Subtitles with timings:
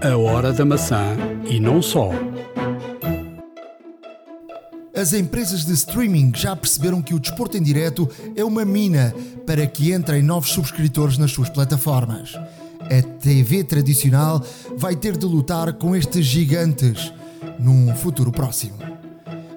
[0.00, 1.16] A hora da maçã
[1.50, 2.10] e não só.
[4.94, 9.12] As empresas de streaming já perceberam que o desporto em direto é uma mina
[9.44, 12.34] para que entrem novos subscritores nas suas plataformas.
[12.80, 14.40] A TV tradicional
[14.76, 17.12] vai ter de lutar com estes gigantes
[17.58, 18.78] num futuro próximo.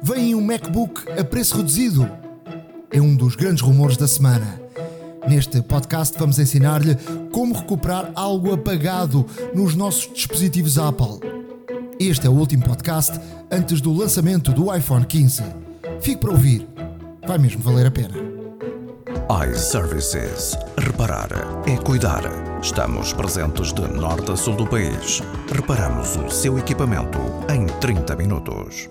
[0.02, 2.10] Vem um MacBook a preço reduzido.
[2.92, 4.61] É um dos grandes rumores da semana.
[5.28, 6.96] Neste podcast vamos ensinar-lhe
[7.32, 11.20] como recuperar algo apagado nos nossos dispositivos Apple.
[12.00, 13.20] Este é o último podcast
[13.52, 15.44] antes do lançamento do iPhone 15.
[16.02, 16.68] Fique para ouvir,
[17.28, 18.16] vai mesmo valer a pena.
[19.50, 20.58] iServices.
[20.78, 21.30] Reparar
[21.68, 22.24] é cuidar.
[22.62, 25.22] Estamos presentes de norte a sul do país.
[25.54, 27.20] Reparamos o seu equipamento
[27.54, 28.90] em 30 minutos.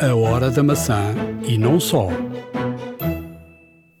[0.00, 1.14] A hora da maçã
[1.46, 2.08] e não só.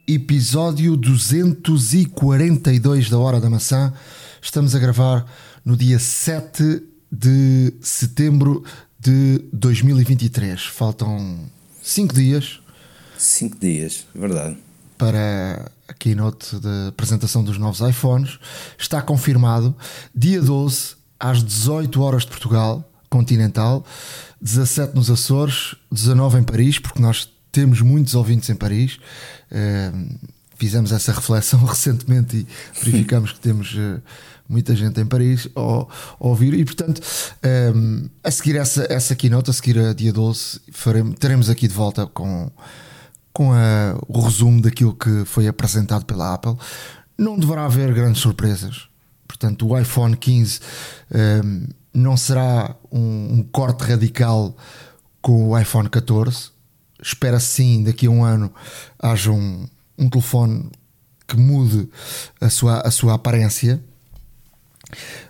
[0.08, 3.92] Episódio 242 da Hora da Maçã.
[4.40, 5.26] Estamos a gravar
[5.62, 8.64] no dia 7 de setembro
[8.98, 10.64] de 2023.
[10.64, 11.38] Faltam
[11.82, 12.60] 5 dias
[13.18, 14.56] Cinco dias, verdade.
[14.96, 18.38] para a keynote de apresentação dos novos iPhones.
[18.78, 19.76] Está confirmado
[20.14, 23.84] dia 12 às 18 horas de Portugal, continental,
[24.40, 28.98] 17 nos Açores, 19 em Paris, porque nós temos muitos ouvintes em Paris.
[29.50, 29.92] Eh,
[30.56, 32.46] fizemos essa reflexão recentemente e
[32.80, 34.00] verificamos que temos eh,
[34.48, 35.86] muita gente em Paris a,
[36.18, 37.00] ouvir e portanto
[37.42, 37.72] eh,
[38.24, 42.06] a seguir essa, essa keynote, a seguir a dia 12 faremos, teremos aqui de volta
[42.06, 42.50] com
[43.32, 46.56] com a- o resumo daquilo que foi apresentado pela Apple.
[47.16, 48.88] Não deverá haver grandes surpresas.
[49.28, 50.58] Portanto, o iPhone 15
[51.14, 54.56] ehm, não será um, um corte radical
[55.22, 56.50] com o iPhone 14.
[57.02, 58.52] Espera-se sim, daqui a um ano,
[58.98, 60.70] haja um, um telefone
[61.26, 61.88] que mude
[62.40, 63.80] a sua, a sua aparência.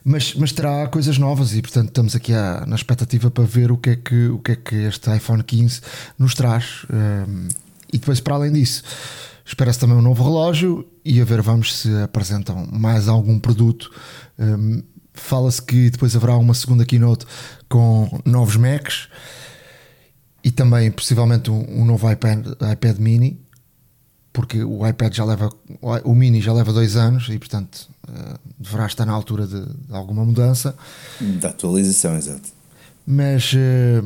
[0.05, 3.77] Mas, mas terá coisas novas e portanto estamos aqui à- na expectativa para ver o
[3.77, 5.81] que é que, o que, é que este iPhone 15
[6.19, 6.87] nos traz.
[6.93, 7.49] Ehm,
[7.93, 8.85] e depois, para além disso,
[9.45, 13.91] espera-se também um novo relógio e a ver vamos se apresentam mais algum produto.
[14.39, 14.83] Ehm,
[15.21, 17.27] Fala-se que depois haverá uma segunda keynote
[17.69, 19.09] com novos Macs
[20.43, 23.41] e também possivelmente um, um novo iPad, iPad mini
[24.33, 25.51] porque o iPad já leva
[26.05, 29.93] o mini já leva dois anos e portanto eh, deverá estar na altura de, de
[29.93, 30.77] alguma mudança
[31.41, 32.49] Da atualização, exato.
[33.07, 34.01] mas eh,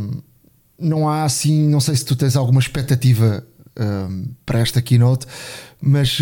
[0.78, 4.08] não há assim não sei se tu tens alguma expectativa eh,
[4.46, 5.26] para esta keynote
[5.80, 6.18] mas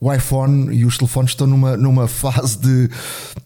[0.00, 2.88] o iPhone e os telefones estão numa, numa fase de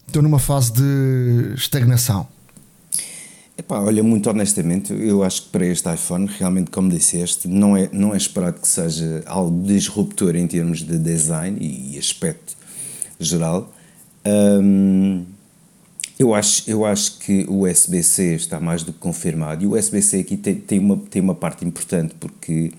[0.05, 2.27] estão numa fase de estagnação
[3.61, 7.87] Epá, olha, muito honestamente, eu acho que para este iPhone, realmente, como disseste, não é,
[7.93, 12.57] não é esperado que seja algo disruptor em termos de design e aspecto
[13.19, 13.71] geral.
[14.25, 15.25] Hum,
[16.17, 20.21] eu, acho, eu acho que o USB-C está mais do que confirmado e o USB-C
[20.21, 22.71] aqui tem, tem, uma, tem uma parte importante porque,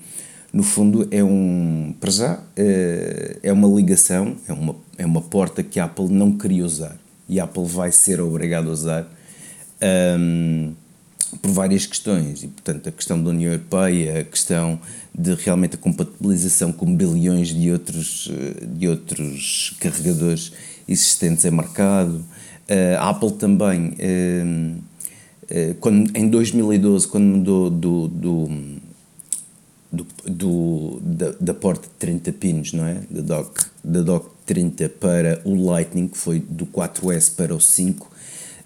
[0.51, 1.95] no fundo, é um.
[1.97, 6.37] Para já, eh, é uma ligação, é uma, é uma porta que a Apple não
[6.37, 6.97] queria usar
[7.29, 9.22] e a Apple vai ser obrigada a usar
[10.19, 10.73] hum,
[11.41, 14.79] por várias questões, e portanto a questão da União Europeia, a questão
[15.13, 20.51] de realmente a compatibilização com bilhões de outros, eh, de outros carregadores
[20.87, 22.23] existentes em mercado.
[22.67, 28.49] Eh, a Apple também, eh, quando, em 2012, quando mudou do, do,
[29.91, 33.01] do, do- da, da porta de 30 pinos, não é?
[33.09, 38.09] Da dock, da dock 30 para o Lightning, que foi do 4S para o 5,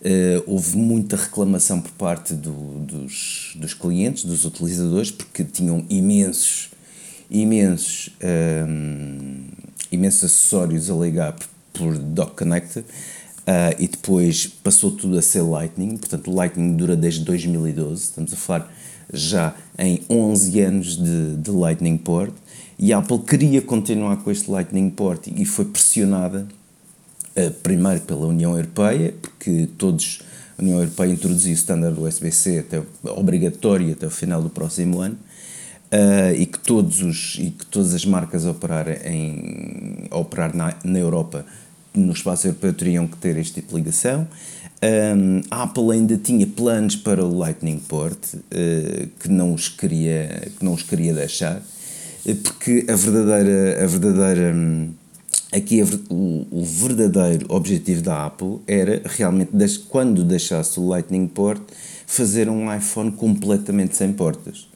[0.03, 6.69] eh, houve muita reclamação por parte do- dos, dos clientes, dos utilizadores, porque tinham imensos,
[7.29, 8.09] imensos,
[8.67, 9.43] hum,
[9.91, 12.83] imensos acessórios a ligar por, por dock connector.
[13.45, 18.33] ah, e depois passou tudo a ser Lightning, portanto o Lightning dura desde 2012, estamos
[18.33, 18.73] a falar
[19.13, 22.33] já em 11 anos de, de Lightning Port,
[22.77, 26.56] e a Apple queria continuar com este Lightning Port e foi pressionada Uh,
[27.63, 30.21] primeiro pela União Europeia, porque todos,
[30.57, 32.81] a União Europeia introduziu o standard USB-C até,
[33.11, 35.17] obrigatório até o final do próximo ano,
[35.91, 40.55] uh, e, que todos os, e que todas as marcas a operar, em, a operar
[40.55, 41.45] na, na Europa,
[41.93, 44.27] no espaço europeu, teriam que ter este tipo de ligação.
[44.83, 50.51] Um, a Apple ainda tinha planos para o Lightning Port, uh, que, não os queria,
[50.57, 51.61] que não os queria deixar,
[52.43, 53.83] porque a verdadeira...
[53.83, 54.89] A verdadeira hum,
[55.51, 59.51] aqui o, verdadeiro objetivo da Apple era realmente,
[59.89, 61.61] quando deixasse o Lightning Port,
[62.05, 64.67] fazer um iPhone completamente sem portas.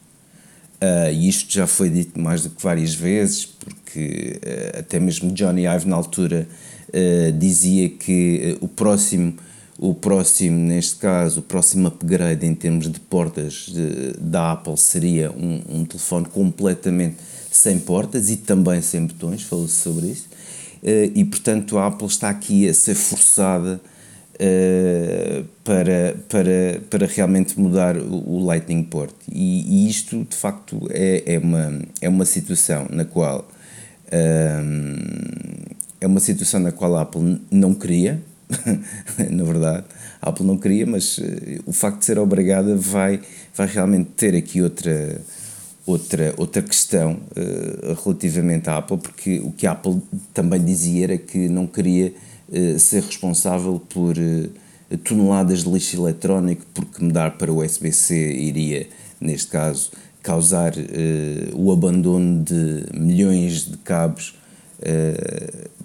[1.12, 5.64] E isto já foi dito mais do que várias vezes, porque ah, até mesmo Johnny
[5.64, 6.48] Ive na altura
[6.92, 9.34] ah, dizia que ah, o próximo
[9.78, 15.30] o próximo, neste caso, o próximo upgrade em termos de portas de, da Apple seria
[15.32, 17.16] um, um telefone completamente
[17.50, 20.28] sem portas e também sem botões, falou-se sobre isso.
[20.82, 23.80] Uh, e portanto a Apple está aqui a ser forçada
[24.34, 29.14] uh, para, para, para realmente mudar o, Lightning Port.
[29.30, 33.48] E, e, isto de facto é, é, uma, é uma situação na qual
[34.08, 38.20] uh, é uma situação na qual a Apple não queria,
[39.30, 39.84] na verdade,
[40.20, 41.20] a Apple não queria, mas
[41.64, 43.20] o facto de ser obrigada vai,
[43.54, 45.20] vai realmente ter aqui outra
[45.86, 50.00] outra, outra questão uh, relativamente à Apple, porque o que a Apple
[50.32, 52.12] também dizia era que não queria
[52.48, 58.86] uh, ser responsável por uh, toneladas de lixo eletrónico, porque mudar para o USB-C iria,
[59.20, 59.90] neste caso,
[60.22, 60.74] causar
[61.52, 64.36] o abandono de milhões de cabos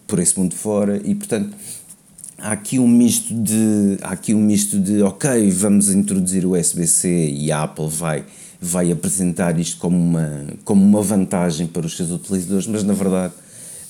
[0.05, 1.01] por esse mundo fora.
[1.03, 1.55] E, portanto,
[2.38, 7.29] há aqui um misto de há aqui um misto de ok vamos introduzir o USB-C
[7.29, 8.25] e a Apple vai
[8.59, 13.33] vai apresentar isto como uma, como uma vantagem para os seus utilizadores, mas na verdade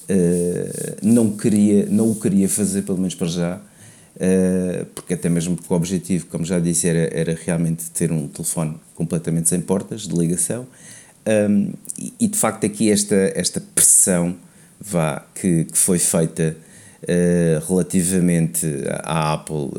[0.10, 5.56] uh, não, queria, não o queria fazer, pelo menos para já, uh, porque até mesmo
[5.56, 10.02] porque o objetivo, como já disse, era, era realmente ter um telefone completamente sem portas
[10.02, 10.68] de ligação.
[11.50, 11.74] Um,
[12.20, 14.34] e, de facto aqui esta, esta pressão
[14.80, 16.56] vá, que, que foi feita
[17.04, 18.66] uh, relativamente
[19.04, 19.70] à Apple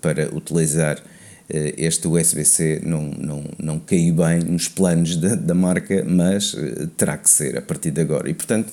[0.00, 1.17] para utilizar eh,
[1.48, 7.16] este USB-C não, não, não caiu bem nos planos da, da marca, mas eh, terá
[7.16, 8.28] que ser a partir de agora.
[8.28, 8.70] E portanto,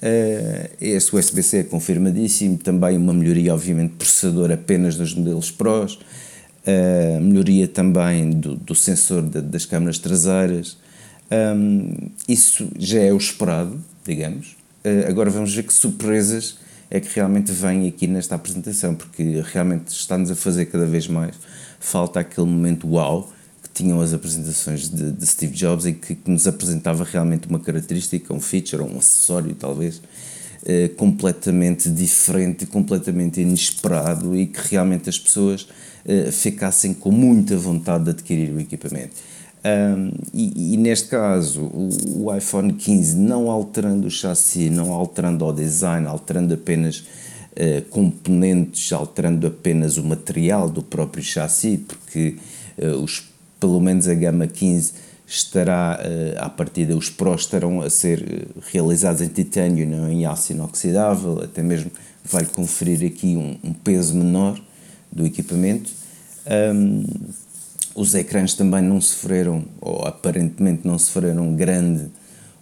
[0.00, 5.98] eh, este USB-C é confirmadíssimo, também uma melhoria, obviamente, processador apenas dos modelos Pros,
[7.20, 10.78] melhoria também do, do sensor das câmaras traseiras.
[12.28, 14.54] isso já é o esperado, digamos.
[15.08, 16.56] agora vamos ver que surpresas
[16.88, 21.34] é que realmente vêm aqui nesta apresentação, porque realmente está-nos a fazer cada vez mais
[21.82, 23.30] falta aquele momento uau
[23.62, 27.58] que tinham as apresentações de, de Steve Jobs e que, que, nos apresentava realmente uma
[27.58, 30.00] característica, um feature, um acessório talvez,
[30.64, 35.66] eh, completamente diferente, completamente inesperado e que realmente as pessoas
[36.04, 39.14] eh, ficassem com muita vontade de adquirir o equipamento.
[39.64, 45.44] Um, e, e, neste caso, o, o, iPhone 15, não alterando o chassi, não alterando
[45.44, 47.04] o design, alterando apenas
[47.54, 52.38] eh, componentes, alterando apenas o material do próprio chassi, porque
[52.78, 54.94] uh, os, pelo menos a gama 15
[55.26, 60.52] estará, uh, à partida, os Pros estarão a ser realizados em titânio, não em aço
[60.52, 61.90] inoxidável, até mesmo
[62.24, 64.58] vai conferir aqui um, um peso menor
[65.12, 65.90] do equipamento.
[66.74, 67.04] Um,
[67.94, 72.06] os ecrãs também não sofreram, ou aparentemente não sofreram grande,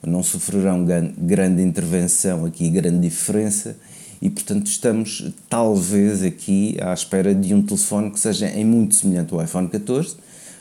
[0.04, 3.76] não sofrerão grande intervenção aqui, grande diferença
[4.20, 9.32] e portanto estamos talvez aqui à espera de um telefone que seja em muito semelhante
[9.32, 10.16] ao iPhone 14,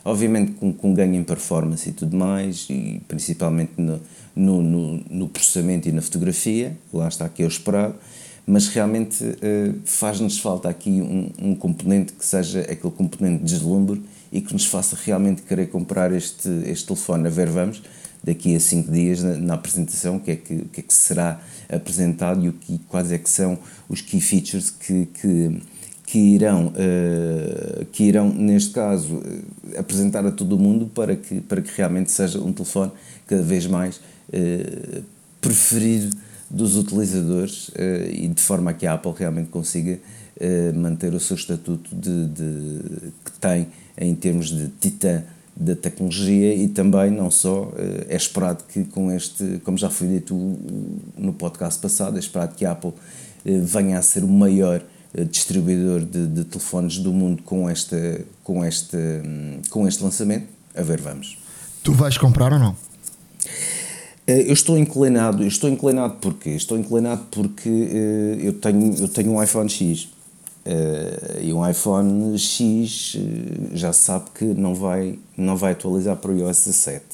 [0.06, 4.01] obviamente com, com ganho em performance e tudo mais, e principalmente no,
[4.35, 7.95] no, no, no processamento e na fotografia, lá está aqui o esperado,
[8.47, 14.01] mas realmente uh, faz-nos falta aqui um, um componente que seja aquele componente de deslumbre
[14.31, 17.27] e que nos faça realmente querer comprar este, este telefone.
[17.27, 17.83] A ver, vamos,
[18.29, 20.93] daqui a cinco dias na, na apresentação, o que, é que, o que é que
[20.93, 23.57] será apresentado e o que, quais é que são
[23.89, 25.61] os key features que, que,
[26.05, 31.62] que, irão, uh, que irão, neste caso, uh, apresentar a todo mundo para que, para
[31.62, 32.91] que realmente seja um telefone
[33.25, 35.03] cada vez mais uh,
[35.41, 36.15] preferido
[36.50, 37.69] dos utilizadores
[38.12, 40.00] e de forma que a Apple realmente consiga
[40.74, 45.24] manter o seu estatuto de, de, que tem em termos de titã
[45.60, 50.08] da tecnologia e também não só eh, é esperado que com este, como já foi
[50.08, 50.34] dito
[51.18, 52.94] no podcast passado, é esperado que a Apple
[53.46, 54.82] eh, venha a ser o maior
[55.13, 60.48] eh, distribuidor de, de telefones do mundo com este, com, este, hum, com este lançamento.
[60.74, 61.38] A ver, vamos.
[61.84, 62.75] Tu vais comprar ou não?
[64.25, 67.68] Eu estou inclinado, eu estou inclinado porque estou inclinado porque
[68.39, 70.08] eu tenho eu tenho um iPhone X
[70.66, 76.32] Uh, e um iPhone X uh, já sabe que não vai, não vai atualizar para
[76.32, 77.06] o iOS 17.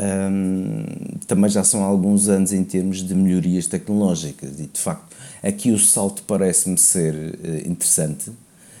[0.00, 0.84] Um,
[1.26, 5.78] também já são alguns anos em termos de melhorias tecnológicas e de facto aqui o
[5.78, 8.30] salto parece-me ser uh, interessante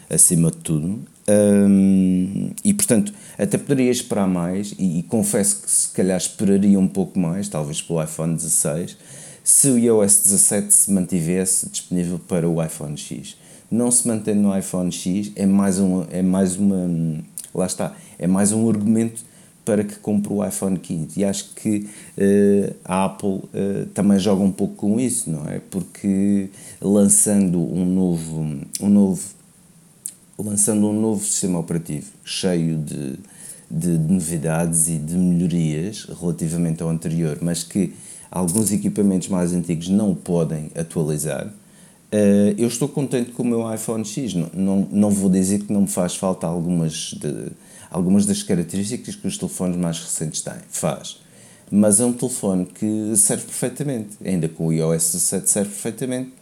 [0.08, 5.88] acima de tudo um, e portanto até poderia esperar mais e, e, confesso que se
[5.88, 8.96] calhar esperaria um pouco mais talvez pelo iPhone 16
[9.42, 13.36] se o iOS 17 se mantivesse disponível para o iPhone X
[13.70, 17.22] não se mantém no iPhone X é mais, um, é mais uma.
[17.54, 19.22] Lá está, é mais um argumento
[19.64, 21.20] para que compre o iPhone 15.
[21.20, 25.60] E acho que uh, a Apple uh, também joga um pouco com isso, não é?
[25.70, 26.48] Porque
[26.80, 28.40] lançando um novo,
[28.80, 29.22] um novo
[30.38, 33.18] lançando um novo sistema operativo cheio de,
[33.70, 37.92] de, de novidades e de melhorias relativamente ao anterior, mas que
[38.30, 41.52] alguns equipamentos mais antigos não podem atualizar.
[42.10, 44.34] Uh, eu estou contente com o meu iPhone X.
[44.34, 47.52] Não, não, não vou dizer que não me faz falta algumas, de,
[47.90, 50.54] algumas das características que os telefones mais recentes têm.
[50.70, 51.18] Faz.
[51.70, 54.16] Mas é um telefone que serve perfeitamente.
[54.24, 56.32] Ainda com o iOS 17 serve perfeitamente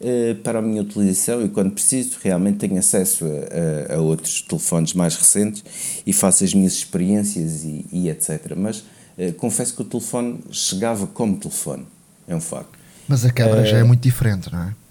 [0.00, 4.42] uh, para a minha utilização e quando preciso realmente tenho acesso a, a, a, outros
[4.42, 5.62] telefones mais recentes
[6.04, 8.54] e faço as minhas experiências e, e etc.
[8.56, 11.86] Mas uh, confesso que o telefone chegava como telefone.
[12.26, 12.76] É um facto.
[13.06, 14.81] Mas a câmera já é muito diferente, não é?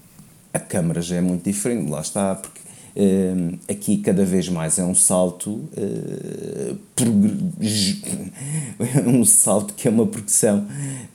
[0.52, 2.60] A câmara já é muito diferente, lá está, porque
[2.96, 6.78] uh, aqui cada vez mais é um salto uh,
[9.06, 10.66] um salto que é uma progressão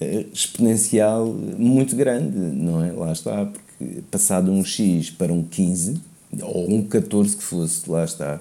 [0.02, 1.28] uh, exponencial
[1.58, 2.92] muito grande, não é?
[2.92, 6.02] Lá está, porque passado um X para um 15
[6.42, 8.40] ou um 14 que fosse, lá está, eh,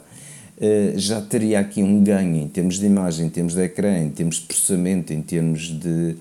[0.97, 4.37] já teria aqui um ganho em termos de imagem, em termos de ecrã, em termos
[4.37, 6.17] de processamento, em termos de,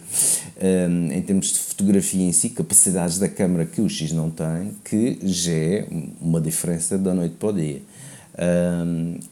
[0.60, 4.72] ehm, em termos de fotografia em si, capacidades da câmera que o X não tem,
[4.84, 5.88] que já é
[6.20, 7.82] uma diferença da noite para o dia.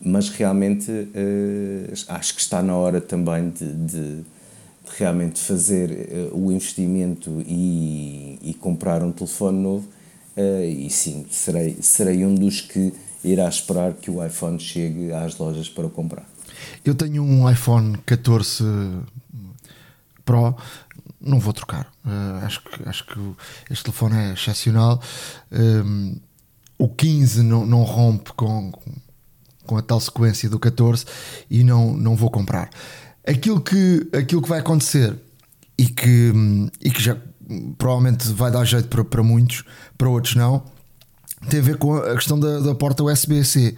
[0.02, 4.20] Mas realmente uh, acho que está na hora também de, de,
[4.98, 9.88] realmente fazer o investimento e, e, comprar um telefone novo.
[10.36, 12.92] Uh, e sim, serei, serei um dos que
[13.24, 16.26] irá esperar que o iPhone chegue às lojas para comprar.
[16.84, 18.64] Eu tenho um iPhone 14
[20.26, 20.56] Pro,
[21.20, 21.92] não vou trocar.
[22.06, 23.20] Uh, acho, que, acho que
[23.70, 25.02] este telefone é excepcional.
[25.52, 26.16] Um,
[26.78, 28.72] o 15 não, não rompe com,
[29.66, 31.06] com a tal sequência do 14
[31.50, 32.70] e não, não vou comprar.
[33.26, 35.18] Aquilo que, aquilo que vai acontecer
[35.78, 36.32] e que,
[36.82, 37.18] e que já
[37.78, 39.64] provavelmente vai dar jeito para, para muitos,
[39.98, 40.64] para outros não,
[41.50, 43.76] tem a ver com a questão da, da porta USB-C.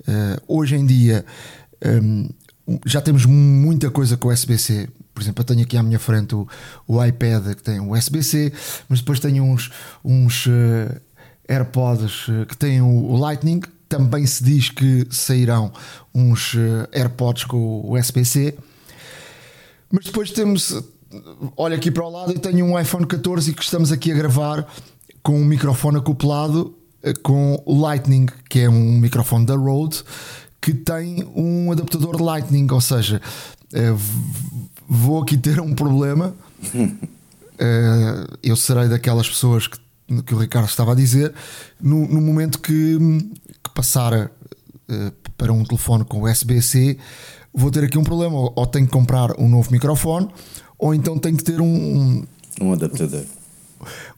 [0.00, 1.24] Uh, hoje em dia
[1.84, 2.28] um,
[2.86, 4.88] já temos muita coisa com USB-C.
[5.14, 6.46] Por exemplo, eu tenho aqui à minha frente o,
[6.86, 8.52] o iPad que tem USB-C,
[8.88, 9.70] mas depois tenho uns,
[10.04, 11.00] uns uh,
[11.48, 13.60] AirPods uh, que têm o, o, Lightning.
[13.88, 15.70] Também se diz que sairão
[16.14, 16.56] uns
[16.92, 18.56] AirPods com USB-C.
[19.90, 20.82] Mas depois temos.
[21.58, 24.66] Olha aqui para o lado, eu tenho um iPhone 14 que estamos aqui a gravar
[25.22, 26.74] com um microfone acoplado
[27.22, 30.04] com o Lightning, que é um microfone da Rode
[30.62, 33.20] que tem um adaptador Lightning, ou seja,
[33.72, 33.92] eh,
[34.88, 36.34] vou aqui ter um problema.
[37.58, 39.78] Eh, eu serei daquelas pessoas que,
[40.26, 41.32] que o Ricardo estava a dizer
[41.80, 42.98] no, no momento que,
[43.62, 46.98] que passar eh, para um telefone com USB-C,
[47.54, 48.34] vou ter aqui um problema.
[48.56, 50.28] Ou tenho que comprar um novo microfone,
[50.76, 52.24] ou então tenho que ter um,
[52.60, 53.22] um adaptador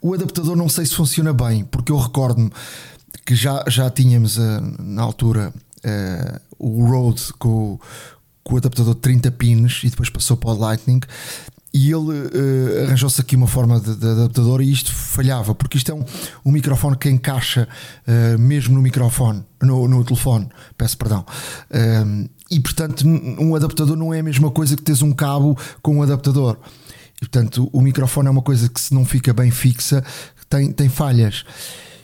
[0.00, 2.50] o adaptador não sei se funciona bem, porque eu recordo-me
[3.25, 5.52] que já, já tínhamos uh, na altura
[5.85, 7.78] uh, o Rode com,
[8.42, 11.00] com o adaptador de 30 pins e depois passou para o Lightning
[11.73, 15.90] e ele uh, arranjou-se aqui uma forma de, de, adaptador e isto falhava, porque isto
[15.90, 16.04] é um,
[16.44, 17.68] um microfone que encaixa
[18.06, 21.25] uh, mesmo no microfone, no, no telefone, peço perdão.
[22.50, 26.02] E portanto, um adaptador não é a mesma coisa que teres um cabo com um
[26.02, 26.59] adaptador.
[27.25, 30.04] E, portanto, o microfone é uma coisa que, se não fica bem fixa,
[30.49, 31.45] tem, tem falhas.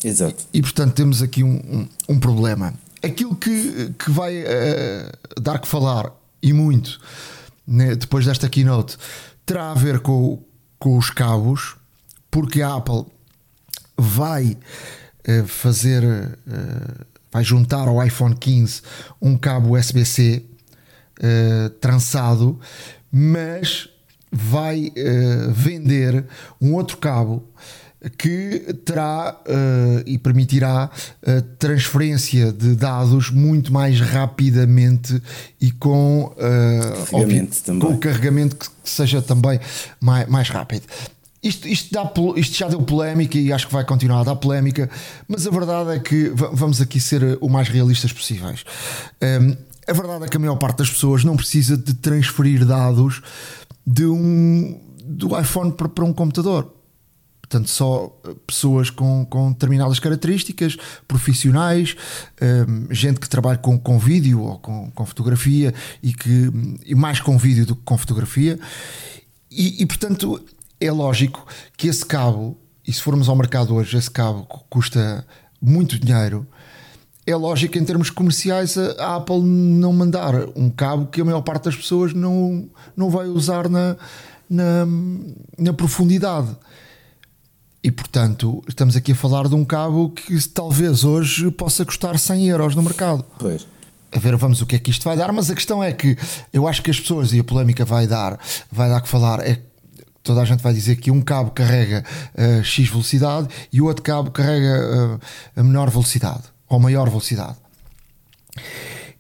[0.03, 0.47] Exato.
[0.53, 2.73] E, e portanto, temos aqui um, um, um, problema.
[3.03, 6.11] Aquilo que, que vai uh, dar que falar,
[6.43, 6.99] e muito,
[7.67, 8.97] né, depois desta keynote,
[9.45, 10.43] terá a ver com,
[10.79, 11.77] com os cabos,
[12.31, 13.05] porque a Apple
[13.99, 14.57] vai
[15.29, 18.81] uh, fazer, uh, vai juntar ao iPhone 15
[19.21, 20.47] um cabo USB-C
[21.79, 22.59] trançado,
[23.13, 23.90] mas
[24.31, 26.25] vai uh, vender
[26.61, 27.45] um outro cabo
[28.17, 30.91] que terá uh, e permitirá
[31.27, 35.21] a transferência de dados muito mais rapidamente
[35.61, 39.61] e com, uh, com o carregamento que seja também
[40.01, 40.85] mais, mais rápido.
[41.43, 44.91] Isto, isto, dá, isto já deu polémica e acho que vai continuar a dar polémica,
[45.27, 48.63] mas a verdade é que vamos aqui ser o mais realistas possíveis.
[49.23, 49.57] Um, ehm,
[49.89, 53.23] a verdade é que a maior parte das pessoas não precisa de transferir dados
[53.87, 56.81] de um, do iPhone para, para um computador.
[57.51, 60.77] Portanto, só eh, pessoas com, com determinadas características,
[61.09, 61.97] profissionais,
[62.41, 66.49] um, gente que trabalha com, com vídeo ou com, com fotografia e que
[66.87, 68.57] e mais com vídeo do que com fotografia.
[69.51, 70.41] E, e, portanto,
[70.81, 71.45] é lógico
[71.77, 72.57] que esse cabo,
[72.87, 75.27] e se formos ao mercado hoje, esse cabo custa
[75.61, 76.47] muito dinheiro.
[77.31, 81.67] É lógico em termos comerciais a Apple não mandar um cabo que a maior parte
[81.67, 83.97] das pessoas não, não vai usar na,
[84.49, 84.85] na,
[85.57, 86.49] na profundidade.
[87.85, 92.49] E portanto, estamos aqui a falar de um cabo que talvez hoje possa custar 100
[92.49, 93.25] euros no mercado.
[93.39, 93.65] Pois.
[94.11, 96.19] A ver, vamos o que é que isto vai dar, mas a questão é que
[96.53, 98.41] eu acho que as pessoas, e a polémica vai dar,
[98.73, 99.63] vai dar que falar, é
[100.21, 104.03] toda a gente vai dizer que um cabo carrega uh, X velocidade e o outro
[104.03, 105.21] cabo carrega
[105.55, 107.57] uh, a menor velocidade ou maior velocidade.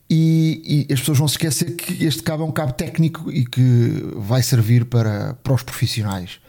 [0.09, 3.45] E, e, as pessoas vão se esquecer que este cabo é um cabo técnico e
[3.45, 6.41] que vai servir para, para os profissionais.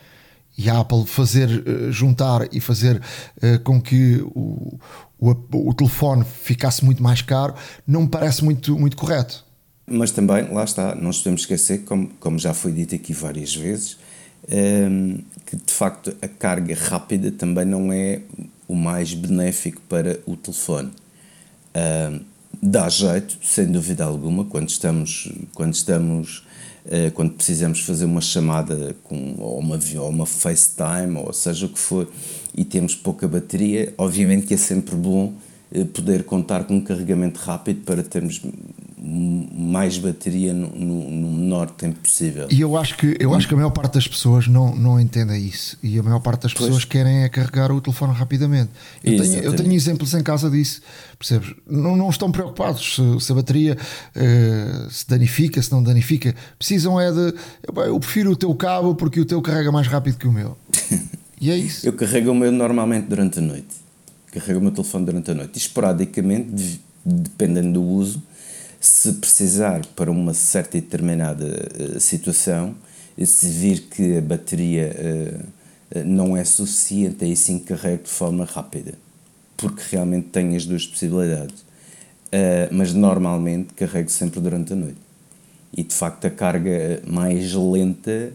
[0.58, 4.80] E a Apple fazer uh, juntar e fazer uh, com que o,
[5.20, 5.30] o,
[5.70, 7.54] o, telefone ficasse muito mais caro
[7.88, 9.46] não me parece muito, muito correto.
[9.88, 13.98] Mas também, lá está, não podemos esquecer, como, como já foi dito aqui várias vezes,
[14.50, 18.22] um, ehm, que de facto a carga rápida também não é
[18.72, 20.92] o mais benéfico para o telefone.
[21.74, 22.22] Ehm,
[22.62, 26.44] dá jeito, sem dúvida alguma, quando estamos, quando estamos
[26.86, 31.70] uh, quando precisamos fazer uma chamada com ou uma, ou uma FaceTime ou seja o
[31.70, 32.08] que for
[32.56, 35.34] e temos pouca bateria, obviamente que é sempre bom
[35.72, 38.42] uh, poder contar com um carregamento rápido para termos
[39.04, 42.48] mais bateria no, no, no, menor tempo possível.
[42.52, 45.36] E eu acho que eu acho que a maior parte das pessoas não, não entenda
[45.36, 45.76] isso.
[45.82, 46.86] E a maior parte das pessoas pois.
[46.86, 48.70] querem é carregar o telefone rapidamente.
[49.04, 50.84] Eu tenho, eu tenho, exemplos em casa disso,
[51.18, 51.52] percebes?
[51.68, 56.36] Não, não estão preocupados se, se a bateria uh, se danifica, se não danifica.
[56.60, 57.34] Precisam é de
[57.88, 60.56] eu prefiro o teu cabo porque o teu carrega mais rápido que o meu.
[61.40, 61.86] E é isso.
[61.90, 63.82] eu carrego o meu normalmente durante a noite.
[64.32, 65.54] Carrego o meu telefone durante a noite.
[65.56, 68.22] E esporadicamente, dependendo do uso,
[68.82, 72.76] se precisar para uma certa e determinada uh, situação,
[73.24, 74.92] se vir que a bateria
[75.96, 78.94] uh, não é suficiente, aí sim carrego de forma rápida,
[79.56, 81.70] porque realmente tenho as duas possibilidades.
[82.72, 84.96] Mas normalmente carrego sempre durante a noite.
[85.76, 88.32] E de facto a carga mais lenta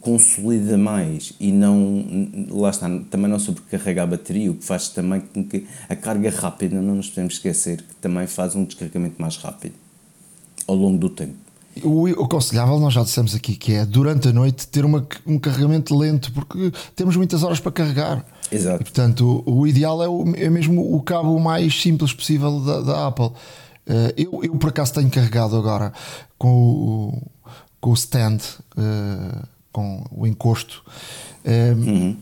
[0.00, 2.04] consolida mais e não,
[2.50, 6.30] lá está, também não sobrecarrega a bateria, o que faz também com que a carga
[6.30, 9.74] rápida, não nos podemos esquecer, que também faz um descarregamento mais rápido
[10.66, 11.34] ao longo do tempo.
[11.82, 15.96] O aconselhável, nós já dissemos aqui, que é durante a noite ter uma, um carregamento
[15.96, 18.24] lento, porque temos muitas horas para carregar.
[18.50, 18.82] Exato.
[18.82, 22.80] E, portanto, o, o ideal é, o, é mesmo o cabo mais simples possível da,
[22.80, 23.26] da Apple.
[23.26, 25.92] Uh, eu, eu, por acaso, tenho carregado agora
[26.36, 27.22] com o,
[27.80, 28.38] com o stand.
[28.76, 30.82] Uh, com o encosto.
[31.44, 32.16] Uhum.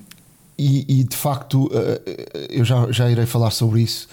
[0.58, 4.08] E, e, de facto, eh, eu já, já irei falar sobre isso,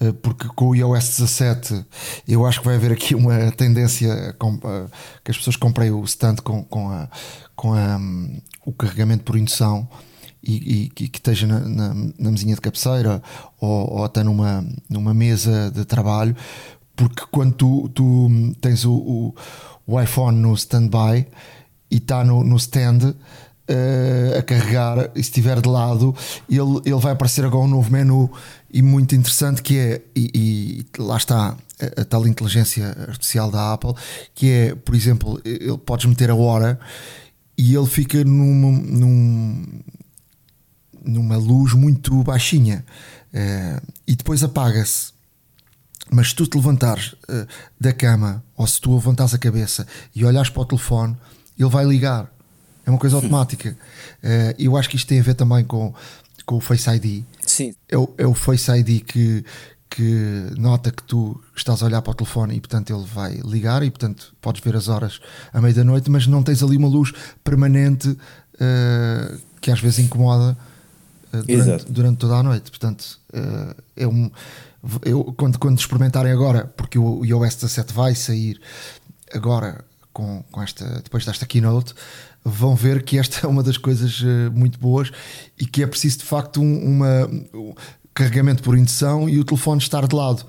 [0.00, 1.84] eh, porque com o iOS 17
[2.26, 4.36] eu acho que vai haver aqui uma tendência
[5.24, 7.08] que as pessoas comprem o stand com, com, a,
[7.56, 9.88] com a, um, o carregamento por indução.
[10.40, 13.20] E, e, que esteja na, na, na, mesinha de cabeceira
[13.60, 16.34] ou, ou, até numa, numa mesa de trabalho,
[16.94, 18.28] porque quando tu, tu
[18.60, 19.34] tens o, o,
[19.84, 21.26] o iPhone no standby,
[21.90, 23.14] e está no, no stand
[23.68, 26.14] uh, a carregar, e estiver de lado,
[26.48, 28.30] ele, ele vai aparecer agora um novo menu
[28.72, 30.30] e muito interessante que é, e,
[30.96, 33.94] e lá está a, a, tal inteligência artificial da Apple,
[34.34, 36.78] que é, por exemplo, ele podes meter a hora
[37.56, 39.64] e ele fica num, num
[41.04, 42.84] numa luz muito baixinha
[43.32, 45.12] uh, e depois apaga-se.
[46.10, 47.46] Mas se tu te levantares uh,
[47.80, 51.16] da cama ou se tu levantares a cabeça e olhares para o telefone,
[51.58, 52.30] ele vai ligar.
[52.86, 53.76] É uma coisa automática.
[54.22, 55.92] Uh, eu acho que isto tem a ver também com,
[56.46, 57.24] com o Face ID.
[57.46, 57.74] Sim.
[57.88, 59.44] É o, é o Face ID que,
[59.90, 63.82] que nota que tu estás a olhar para o telefone e portanto ele vai ligar
[63.82, 65.20] e portanto podes ver as horas
[65.52, 67.12] à meia da noite, mas não tens ali uma luz
[67.44, 70.56] permanente uh, que às vezes incomoda
[71.32, 72.70] uh, durante, durante, toda a noite.
[72.70, 74.30] Portanto, uh, é um.
[75.04, 78.60] Eu, quando, quando experimentarem agora, porque o iOS 17 vai sair
[79.34, 81.94] agora com, com esta, depois desta keynote,
[82.44, 85.10] vão ver que esta é uma das coisas uh, muito boas
[85.58, 87.74] e que é preciso de facto um, uma, um
[88.14, 90.44] carregamento por indução e o telefone estar de lado.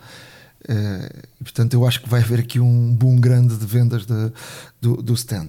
[0.64, 4.32] Uh, portanto, eu acho que vai haver aqui um boom grande de vendas de,
[4.82, 5.48] do, do stand.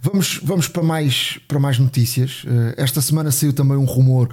[0.00, 2.44] Vamos, vamos para, mais, para mais notícias.
[2.44, 4.28] Uh, esta semana saiu também um rumor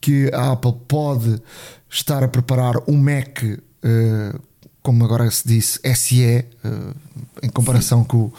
[0.00, 1.40] que a Apple pode
[1.88, 4.40] estar a preparar um Mac uh,
[4.82, 6.94] como agora se disse, SE, uh,
[7.42, 8.32] em comparação com,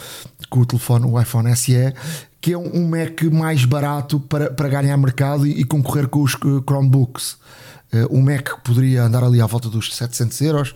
[0.49, 1.93] com, o telefone, o iPhone SE,
[2.41, 6.33] que é um, Mac mais barato para, para ganhar mercado e, e concorrer com os
[6.33, 7.37] Chromebooks.
[7.93, 10.75] Uh, um Mac poderia andar ali à volta dos 700 euros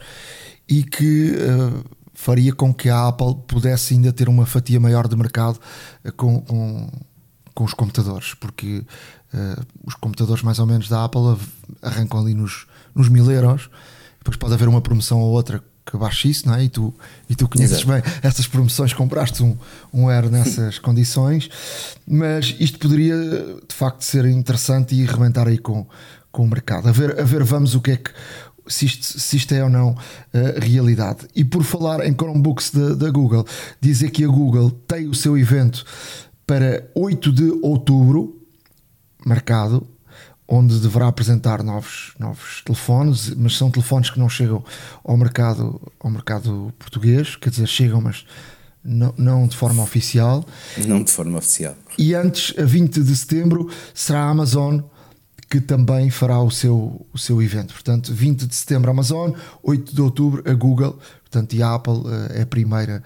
[0.70, 5.18] e que uh, faria com que a Apple pudesse ainda ter uma fatia maior de
[5.18, 5.60] mercado
[6.16, 6.90] com, com,
[7.54, 8.84] com os computadores, porque
[9.86, 11.38] os computadores mais ou menos da Apple
[11.82, 13.70] arrancam ali nos, nos 1000 euros
[14.28, 16.66] depois pode haver uma promoção ou outra que baixe isso, não é?
[16.66, 16.94] E tu,
[17.30, 17.88] e tu conheces Exato.
[17.88, 19.58] bem essas promoções, compraste um,
[19.94, 21.50] um Air nessas condições,
[22.06, 25.88] mas isto poderia de facto ser interessante e arrebentar aí com,
[26.30, 26.90] com o mercado.
[26.90, 28.12] A ver, a ver, vamos o que é que.
[28.68, 29.98] Se isto, se isto é ou não uh,
[30.60, 31.20] realidade.
[31.34, 33.46] E por falar em Chromebooks da Google,
[33.80, 35.86] dizer que a Google tem o seu evento
[36.46, 38.42] para 8 de outubro
[39.26, 39.88] marcado
[40.48, 44.64] onde deverá apresentar novos, novos telefones, mas são telefones que não chegam
[45.04, 48.26] ao mercado, ao mercado português, quer dizer, chegam, mas
[48.84, 50.46] não, não de forma oficial.
[50.88, 51.76] Não de forma oficial.
[51.98, 54.80] E antes, a 20 de setembro, será a Amazon
[55.50, 57.74] que também fará o seu, o seu evento.
[57.74, 59.32] Portanto, 20 de setembro a Amazon,
[59.64, 63.02] 8 de outubro a Google, portanto, e a Apple eh, é a primeira,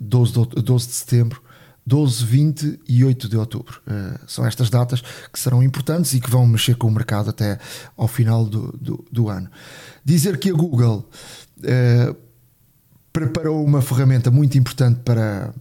[0.00, 1.40] 12 eh, de, 12 de setembro
[1.86, 3.80] 12, 20 e 8 de outubro.
[3.86, 5.00] Uh, são estas datas
[5.32, 7.58] que serão importantes e que vão mexer com o mercado até
[7.96, 9.48] ao final do, do, do ano.
[10.04, 11.08] Dizer que a Google
[11.58, 12.16] uh,
[13.12, 15.54] preparou uma ferramenta muito importante para,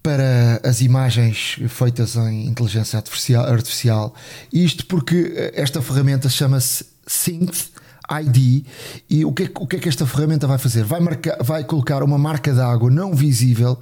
[0.00, 4.14] para as imagens feitas em inteligência artificial, artificial.
[4.52, 7.70] Isto porque esta ferramenta chama-se Synth
[8.08, 8.64] ID
[9.08, 10.84] e o que, é, o que é que esta ferramenta vai fazer?
[10.84, 13.78] Vai, marcar, vai colocar uma marca d'água não visível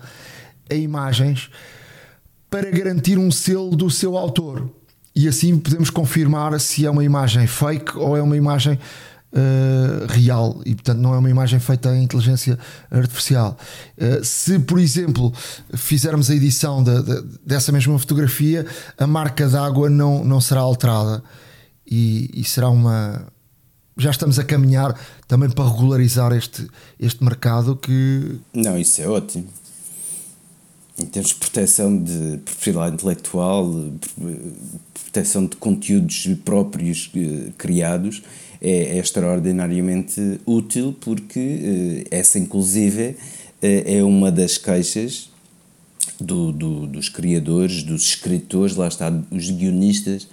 [0.71, 1.51] a imagens
[2.51, 4.69] para garantir um selo do seu autor.
[5.15, 8.79] E assim podemos confirmar se é uma imagem fake ou é uma imagem
[9.33, 10.61] uh, real.
[10.65, 12.59] E portanto não é uma imagem feita em inteligência
[12.91, 13.57] artificial.
[13.97, 15.33] Uh, se, por exemplo,
[15.75, 18.65] fizermos a edição de, de, dessa mesma fotografia,
[18.97, 21.23] a marca d'água não, não será alterada.
[21.91, 23.27] E, e será uma,
[23.97, 24.95] já estamos a caminhar
[25.27, 26.67] também para regularizar este,
[27.01, 28.39] este mercado que.
[28.55, 29.49] Não, isso é ótimo
[31.01, 33.73] em termos de proteção de propriedade intelectual,
[35.05, 38.23] proteção de conteúdos próprios eh, criados,
[38.61, 43.17] é, é extraordinariamente útil porque eh, essa, inclusive,
[43.63, 45.31] eh, é uma das queixas
[46.21, 50.29] do, do, dos criadores, dos escritores, lá está, os guionistas,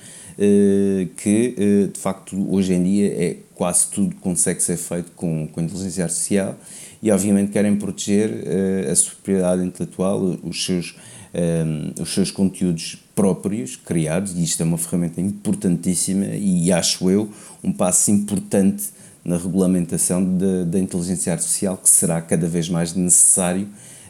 [1.15, 6.03] que de facto hoje em dia é quase tudo consegue ser feito com, com inteligência
[6.03, 6.59] artificial
[7.05, 10.95] e obviamente querem proteger uh, a sua propriedade intelectual, os seus,
[11.35, 17.07] um, eh, os seus conteúdos próprios criados, e isto é uma ferramenta importantíssima e acho
[17.07, 17.29] eu
[17.63, 18.85] um passo importante
[19.23, 20.19] na regulamentação
[20.67, 23.67] da inteligência artificial que será cada vez mais necessário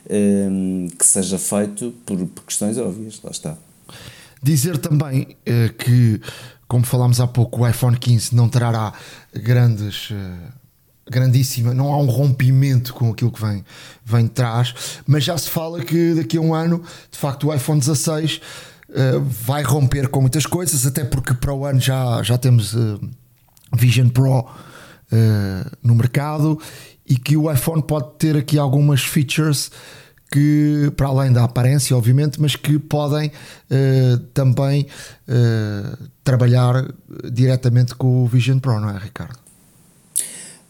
[0.10, 3.58] um, eh, que seja feito por, por, questões óbvias, lá está.
[4.42, 6.22] Dizer também uh, que,
[6.66, 8.94] como falámos há pouco, o iPhone 15 não trará
[9.34, 10.65] grandes uh,
[11.10, 13.64] grandíssima, não há um rompimento com aquilo que vem,
[14.04, 14.74] vem de trás,
[15.06, 18.42] mas já se fala que daqui a um ano, de facto, o iPhone 16
[18.90, 23.00] uh, vai romper com muitas coisas, até porque para o ano já, já temos uh,
[23.76, 24.46] Vision Pro uh,
[25.84, 26.60] no mercado
[27.06, 29.72] e que o iPhone pode ter aqui algumas features
[30.32, 33.32] que, para além da aparência, obviamente, mas que podem
[34.34, 34.88] também
[36.24, 36.84] trabalhar
[37.32, 39.45] diretamente com o Vision Pro, não é, Ricardo?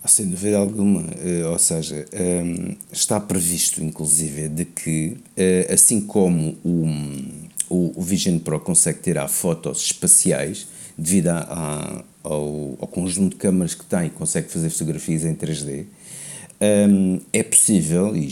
[0.08, 6.02] Sem dúvida alguma, uh, ou seja, um, ehm, está previsto inclusive de que, uh, assim
[6.02, 13.32] como o, o, Vision Pro consegue tirar fotos espaciais devido a, a, ao, ao, conjunto
[13.32, 15.86] de câmaras que tem, consegue fazer fotografias em 3D, um,
[16.62, 18.30] ehm, é possível, e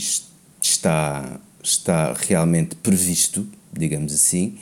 [0.60, 4.56] está, está realmente previsto, digamos assim,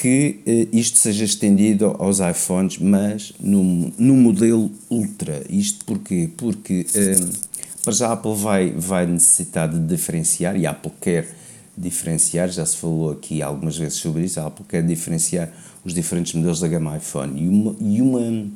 [0.00, 5.42] que uh, isto seja estendido aos iPhones, mas no, no modelo Ultra.
[5.50, 6.30] Isto porquê?
[6.36, 7.48] Porque uh,
[7.82, 11.34] para já a Apple vai, vai necessitar de diferenciar, e a Apple quer
[11.76, 15.52] diferenciar, já se falou aqui algumas vezes sobre isso, a Apple quer diferenciar
[15.84, 17.42] os diferentes modelos da gama iPhone.
[17.42, 18.46] E, uma, e, uma,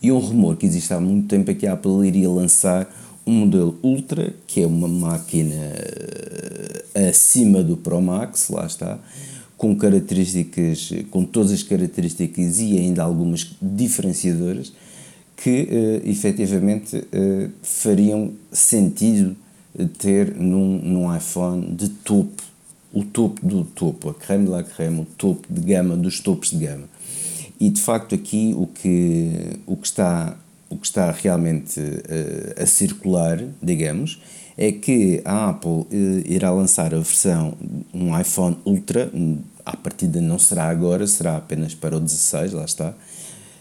[0.00, 2.90] e um rumor que existe há muito tempo é que a Apple iria lançar
[3.26, 8.98] um modelo Ultra, que é uma máquina eh, acima do Pro Max, lá está,
[9.60, 14.72] com características, com todas as características e ainda algumas diferenciadoras
[15.36, 19.36] que uh, efetivamente uh, fariam sentido
[19.98, 22.42] ter num, num iPhone de topo,
[22.90, 26.52] o topo do topo, a creme de la creme, o topo de gama dos topos
[26.52, 26.88] de gama.
[27.60, 30.38] E de facto aqui o que, o que, está,
[30.70, 34.22] o que está realmente uh, a circular, digamos,
[34.60, 35.86] é que a Apple uh,
[36.26, 37.54] irá lançar a versão,
[37.94, 39.10] um iPhone Ultra,
[39.64, 42.90] à partida não será agora, será apenas para o 16, lá está.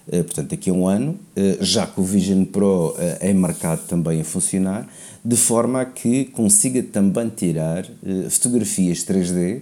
[0.06, 4.20] Uh, portanto, daqui a um ano, uh, já que o Vision Pro é marcado também
[4.20, 4.90] a funcionar,
[5.24, 7.86] de forma a que consiga também tirar
[8.30, 9.62] fotografias 3D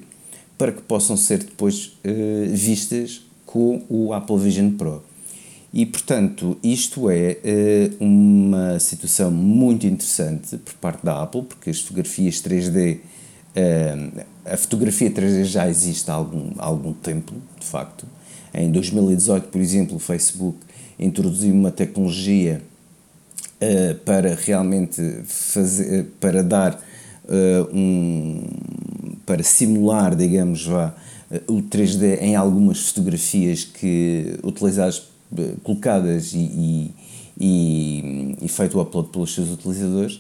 [0.58, 1.98] para que possam ser depois
[2.52, 5.04] vistas com o Apple Vision Pro.
[5.74, 7.38] E, portanto, isto é
[8.00, 13.00] uma uma situação muito interessante por parte da Apple, porque as fotografias 3D,
[14.46, 18.06] a fotografia 3D já existe há algum, há algum tempo, de facto.
[18.54, 20.58] Em 2018, por exemplo, o Facebook
[21.00, 22.62] introduziu uma tecnologia
[24.06, 26.82] para realmente fazer, para dar
[27.74, 28.44] um,
[29.26, 30.96] para simular, digamos, vá,
[31.48, 35.07] o 3D em algumas fotografias que utilizadas,
[35.64, 36.92] colocadas e, e,
[37.40, 40.20] e, e feito o upload pelos seus utilizadores.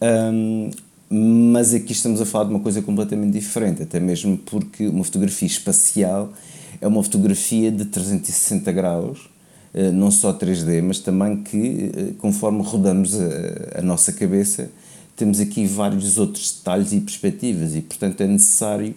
[0.00, 0.70] Um,
[1.08, 5.46] mas aqui estamos a falar de uma coisa completamente diferente, até mesmo porque uma fotografia
[5.46, 6.32] espacial
[6.80, 9.30] é uma fotografia de 360 graus,
[9.72, 14.68] eh, não só 3D, mas também que, eh, conforme rodamos a, a nossa cabeça,
[15.16, 18.94] temos aqui vários outros detalhes e perspectivas, e portanto é necessário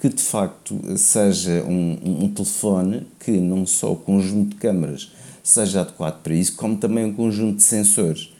[0.00, 5.82] que de facto seja um, um telefone que não só o conjunto de câmaras seja
[5.82, 8.32] adequado para isso, como também um conjunto de sensores.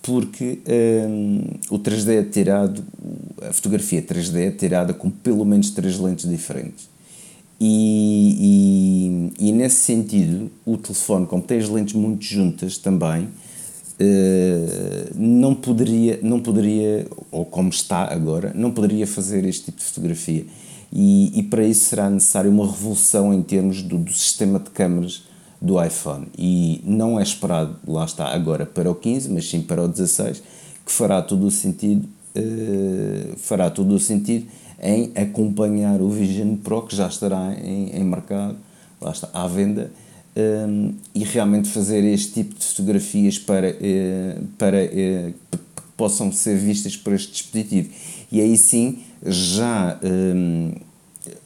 [0.00, 0.60] Porque
[1.08, 2.82] um, o 3D é tirado,
[3.42, 6.88] a fotografia 3D é tirada com pelo menos três lentes diferentes.
[7.60, 13.28] E, e, e nesse sentido, o telefone, como tem as lentes muito juntas também,
[14.00, 19.84] Uh, não poderia, não poderia, ou como está agora, não poderia fazer este tipo de
[19.84, 20.44] fotografia.
[20.92, 25.22] E, e para isso será necessário uma revolução em termos do, do sistema de câmaras
[25.62, 29.80] do iPhone e não é esperado, lá está, agora para o 15, mas sim para
[29.80, 30.42] o 16,
[30.84, 34.46] que fará todo o sentido, uh, fará todo o sentido
[34.82, 38.56] em acompanhar o Vision Pro que já estará em, em mercado,
[39.00, 39.92] lá está, à venda,
[40.36, 46.32] um, ehm, e realmente fazer este tipo de fotografias para, uh, para uh, que possam
[46.32, 47.90] ser vistas por este dispositivo.
[48.32, 50.74] E aí sim, já, um, ehm,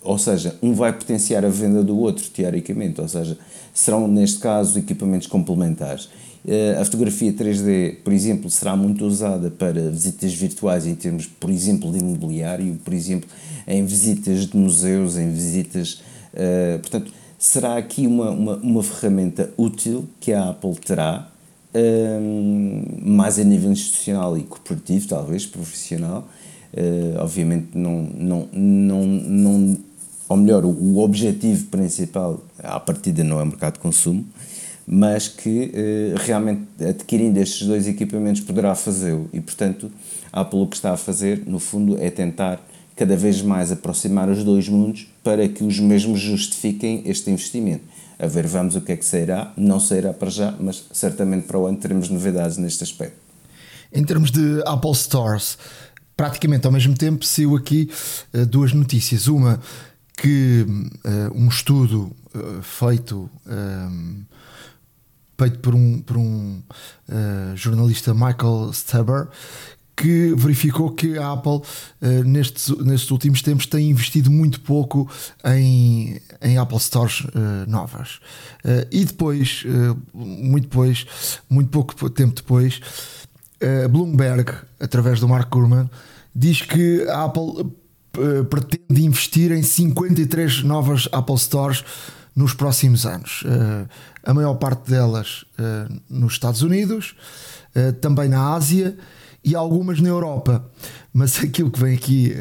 [0.02, 3.36] ou seja, um vai potenciar a venda do outro, teoricamente, ou seja,
[3.74, 6.08] serão, neste caso, equipamentos complementares.
[6.48, 11.50] Eh, a fotografia 3D, por exemplo, será muito usada para visitas virtuais em termos, por
[11.50, 13.28] exemplo, de imobiliário, por exemplo,
[13.66, 16.02] em visitas de museus, em visitas.
[16.32, 21.28] Uh, portanto, será aqui uma, uma, uma, ferramenta útil que a Apple terá,
[21.74, 26.28] um, mais a nível institucional e corporativo, talvez, profissional.
[26.76, 29.78] Uh, obviamente, não, não, não, não
[30.28, 34.24] ou melhor, o, o objetivo principal à partida não é o mercado de consumo,
[34.86, 39.90] mas que eh, realmente adquirindo estes dois equipamentos poderá fazê-lo e portanto
[40.32, 42.60] a Apple o que está a fazer no fundo é tentar
[42.94, 47.84] cada vez mais aproximar os dois mundos para que os mesmos justifiquem este investimento.
[48.18, 51.58] A ver, vamos o que é que sairá, não sairá para já, mas certamente para
[51.58, 53.16] o ano teremos novidades neste aspecto.
[53.92, 55.58] Em termos de Apple Stores,
[56.16, 57.90] praticamente ao mesmo tempo saiu aqui
[58.32, 59.28] uh, duas notícias.
[59.28, 59.60] Uma
[60.16, 64.24] que uh, um estudo uh, feito um,
[65.38, 66.62] feito por um, por um
[67.54, 69.28] jornalista Michael Stuber
[69.94, 71.60] que verificou que a Apple
[72.24, 75.10] nestes, nestes últimos tempos tem investido muito pouco
[75.44, 77.26] em, em Apple Stores
[77.66, 78.18] novas.
[78.90, 79.64] e depois,
[80.14, 81.06] muito depois,
[81.50, 82.80] muito pouco tempo depois,
[83.90, 85.88] Bloomberg, através do Mark Gurman,
[86.34, 87.72] diz que a Apple
[88.18, 91.84] eh, pretende investir em 53 novas Apple Stores
[92.34, 93.42] nos próximos anos.
[93.42, 93.88] Uh,
[94.22, 95.46] a maior parte delas
[96.10, 97.14] nos Estados Unidos,
[98.02, 98.94] também na Ásia
[99.42, 100.68] e algumas na Europa.
[101.14, 102.34] Mas aquilo que vem aqui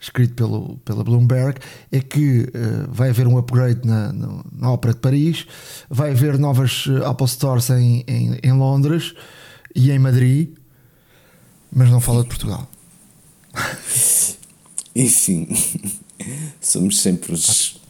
[0.00, 1.58] escrito pelo, pela Bloomberg
[1.90, 2.48] é que
[2.88, 5.46] vai haver um upgrade na, na, na, Ópera de Paris,
[5.90, 9.14] vai haver novas Apple Stores em, em, em Londres
[9.74, 10.54] e em Madrid,
[11.72, 12.68] mas não fala de Portugal.
[14.94, 15.48] Enfim,
[16.60, 17.80] somos sempre os.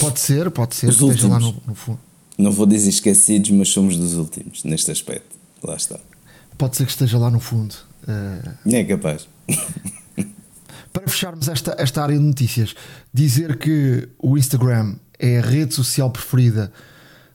[0.00, 1.30] Pode ser, pode ser, os últimos.
[1.30, 1.98] lá no, no fundo.
[2.36, 5.36] Não vou dizer esquecidos, mas somos dos últimos neste aspecto.
[5.62, 5.98] Lá está.
[6.56, 7.74] Pode ser que esteja lá no fundo.
[8.04, 8.70] Uh...
[8.74, 9.28] É capaz.
[10.92, 12.74] Para fecharmos esta, esta área de notícias,
[13.12, 16.72] dizer que o Instagram é a rede social preferida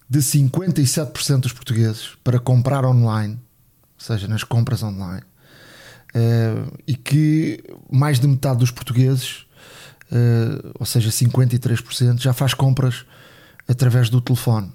[0.09, 5.23] de 57% dos portugueses para comprar online, ou seja, nas compras online.
[6.15, 9.45] Uh, e que mais de metade dos portugueses,
[10.11, 13.05] uh, ou seja, 53%, já faz compras
[13.67, 14.71] através do telefone.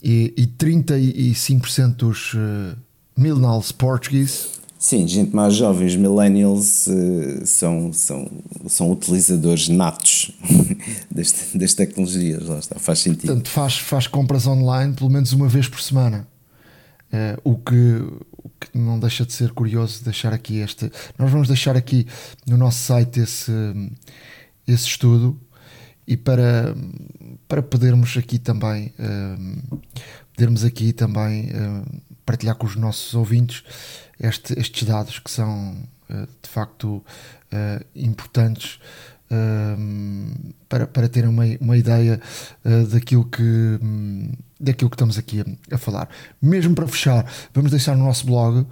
[0.00, 2.76] E, e 35% dos uh,
[3.16, 4.58] millennials portugueses.
[4.78, 8.30] Sim, gente mais jovem, os millennials uh, são, são,
[8.68, 10.30] são utilizadores natos
[11.10, 13.26] deste, das tecnologias, lá está, faz sentido.
[13.26, 16.28] Portanto, faz, faz compras online pelo menos uma vez por semana.
[17.12, 18.04] Uh, o, que,
[18.60, 20.90] que não deixa de ser curioso deixar aqui este.
[21.18, 22.06] Nós vamos deixar aqui
[22.46, 23.52] no nosso site esse,
[24.66, 25.40] esse estudo
[26.06, 26.74] e para,
[27.46, 29.80] para podermos aqui também uh,
[30.34, 31.50] podermos aqui também
[32.24, 33.62] partilhar com os nossos ouvintes
[34.18, 35.76] este, estes dados que são
[36.42, 37.04] de facto
[37.94, 38.78] importantes
[40.68, 42.20] para, para terem uma, uma ideia
[42.64, 46.08] uh, daquilo, que, um, daquilo que estamos aqui a, a, falar.
[46.40, 48.66] Mesmo para fechar, vamos deixar no nosso blog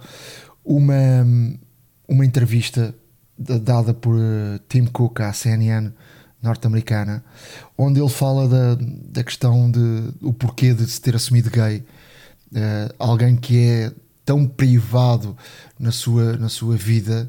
[0.63, 1.25] uma,
[2.07, 2.93] uma entrevista
[3.37, 5.91] dada por uh, Tim Cook à CNN
[6.41, 7.23] norte-americana,
[7.77, 8.77] onde ele fala da,
[9.09, 11.83] da questão de o porquê de se ter assumido gay.
[12.51, 13.91] Uh, alguém que é
[14.23, 15.37] tão privado
[15.79, 17.27] na sua, na sua vida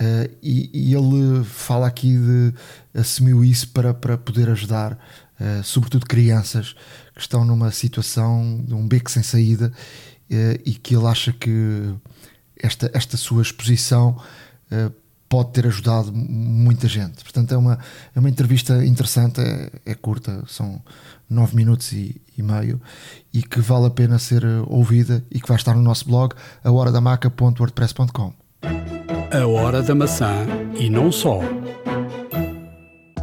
[0.00, 2.54] Uh, e, e, ele fala aqui de
[2.94, 4.96] assumiu isso para, para poder ajudar,
[5.40, 6.74] uh, sobretudo crianças
[7.14, 9.72] que estão numa situação de um beco sem saída
[10.30, 11.94] uh, e que ele acha que
[12.60, 14.20] esta, esta sua exposição
[15.28, 17.22] pode ter ajudado muita gente.
[17.22, 17.78] Portanto, é uma,
[18.14, 20.82] é uma entrevista interessante, é, é curta, são
[21.28, 22.80] nove minutos e, e, meio
[23.32, 28.32] e que vale a pena ser ouvida e que vai estar no nosso blog, ahoradamaca.wordpress.com.
[29.30, 30.46] A Hora da Maçã
[30.78, 31.40] e não só.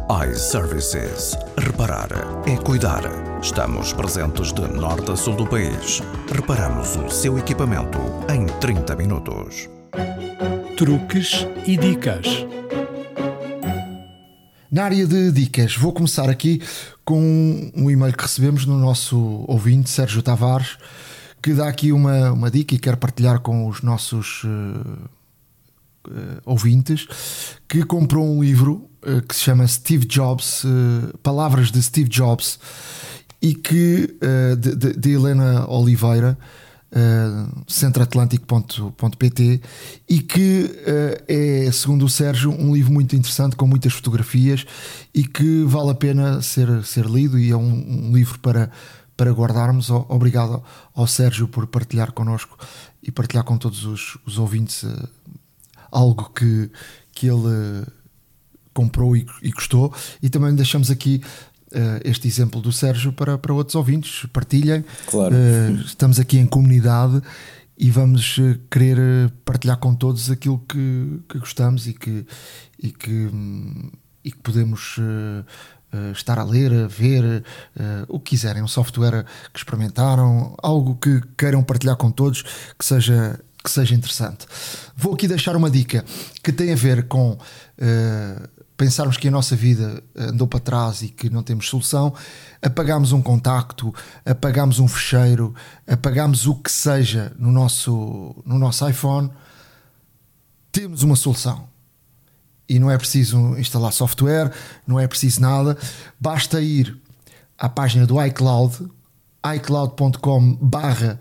[0.08, 1.36] iServices.
[1.58, 2.08] Reparar
[2.46, 3.02] é cuidar.
[3.42, 6.00] Estamos presentes de norte a sul do país.
[6.32, 7.98] Reparamos o seu equipamento
[8.32, 9.68] em 30 minutos.
[10.76, 12.46] Truques e dicas.
[14.70, 16.62] Na área de dicas, vou começar aqui
[17.04, 20.78] com um e-mail que recebemos no nosso ouvinte, Sérgio Tavares,
[21.42, 24.48] que dá aqui uma, uma dica e quer partilhar com os nossos uh,
[26.08, 27.08] uh, ouvintes
[27.66, 28.88] que comprou um livro
[29.28, 32.58] que se chama Steve Jobs, uh, Palavras de Steve Jobs,
[33.40, 34.16] e que
[34.58, 36.38] de, de, de, Helena Oliveira,
[37.68, 39.60] centroatlântico.pt,
[40.08, 40.70] e que
[41.28, 44.64] é, segundo o Sérgio, um livro muito interessante com muitas fotografias
[45.14, 48.70] e que vale a pena ser, ser lido e é um, um livro para
[49.16, 49.88] para guardarmos.
[49.90, 50.62] Obrigado
[50.94, 52.58] ao Sérgio por partilhar connosco
[53.02, 54.84] e partilhar com todos os, os ouvintes
[55.90, 56.70] algo que,
[57.12, 57.86] que ele
[58.76, 59.92] comprou e, e gostou.
[60.22, 61.22] E também deixamos aqui
[61.72, 64.26] uh, este exemplo do Sérgio para, para outros ouvintes.
[64.32, 64.84] Partilhem.
[65.06, 65.34] Claro.
[65.34, 67.22] Uh, estamos aqui em comunidade
[67.78, 72.26] e vamos uh, querer partilhar com todos aquilo que, que gostamos e que,
[72.78, 73.30] e que,
[74.22, 75.00] e que podemos.
[76.14, 77.42] estar a ler, a ver
[78.08, 82.42] o que quiserem, um software que experimentaram, algo que queiram partilhar com todos,
[82.76, 84.46] que seja que seja interessante.
[84.96, 86.04] Vou aqui deixar uma dica
[86.42, 91.08] que tem a ver com uh, pensarmos que a nossa vida andou para trás e
[91.08, 92.12] que não temos solução,
[92.60, 95.54] apagamos um contacto, apagamos um fecheiro,
[95.86, 99.30] apagamos o que seja no nosso, no nosso iPhone,
[100.70, 101.68] temos uma solução.
[102.68, 104.52] E não é preciso instalar software,
[104.86, 105.78] não é preciso nada,
[106.20, 106.98] basta ir
[107.56, 108.90] à página do iCloud,
[109.54, 111.20] icloud.com barra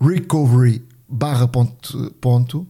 [0.00, 2.66] recovery barra ponto, ponto.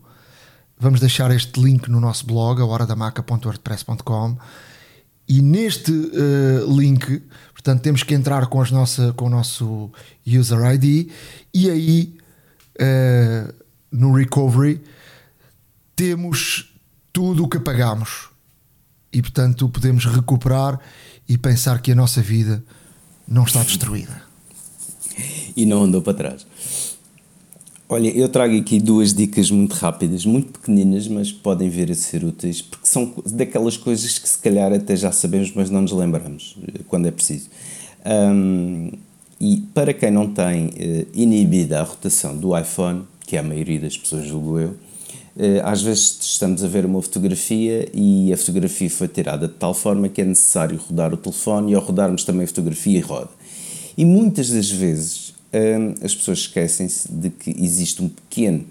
[0.79, 4.37] Vamos deixar este link no nosso blog, a horadamaca.wordpress.com
[5.27, 9.91] e neste uh, link, portanto, temos que entrar com, as nossa, com o nosso
[10.27, 11.11] user ID
[11.53, 12.17] e aí
[12.77, 13.55] uh,
[13.91, 14.83] no recovery
[15.97, 16.75] temos
[17.13, 18.29] tudo o que pagamos.
[19.13, 20.81] E portanto podemos recuperar
[21.29, 22.65] e pensar que a nossa vida
[23.27, 24.23] não está destruída.
[25.57, 26.45] E não andou para trás.
[27.87, 32.25] Olha, eu trago aqui duas dicas muito rápidas, muito pequeninas, mas podem vir a ser
[32.25, 36.57] úteis, porque são daquelas coisas que se calhar até já sabemos, mas não nos lembramos
[36.67, 37.51] eh, quando é preciso.
[38.07, 38.91] Um,
[39.39, 43.81] e para quem não tem uh, inibida a rotação do iPhone, que é a maioria
[43.81, 48.89] das pessoas, julgo eu, uh, às vezes estamos a ver uma fotografia e a fotografia
[48.89, 52.45] foi tirada de tal forma que é necessário rodar o telefone e ao rodarmos também
[52.45, 53.31] a fotografia roda.
[53.97, 55.24] E muitas das vezes
[56.03, 58.65] as pessoas esquecem-se de que existe um pequeno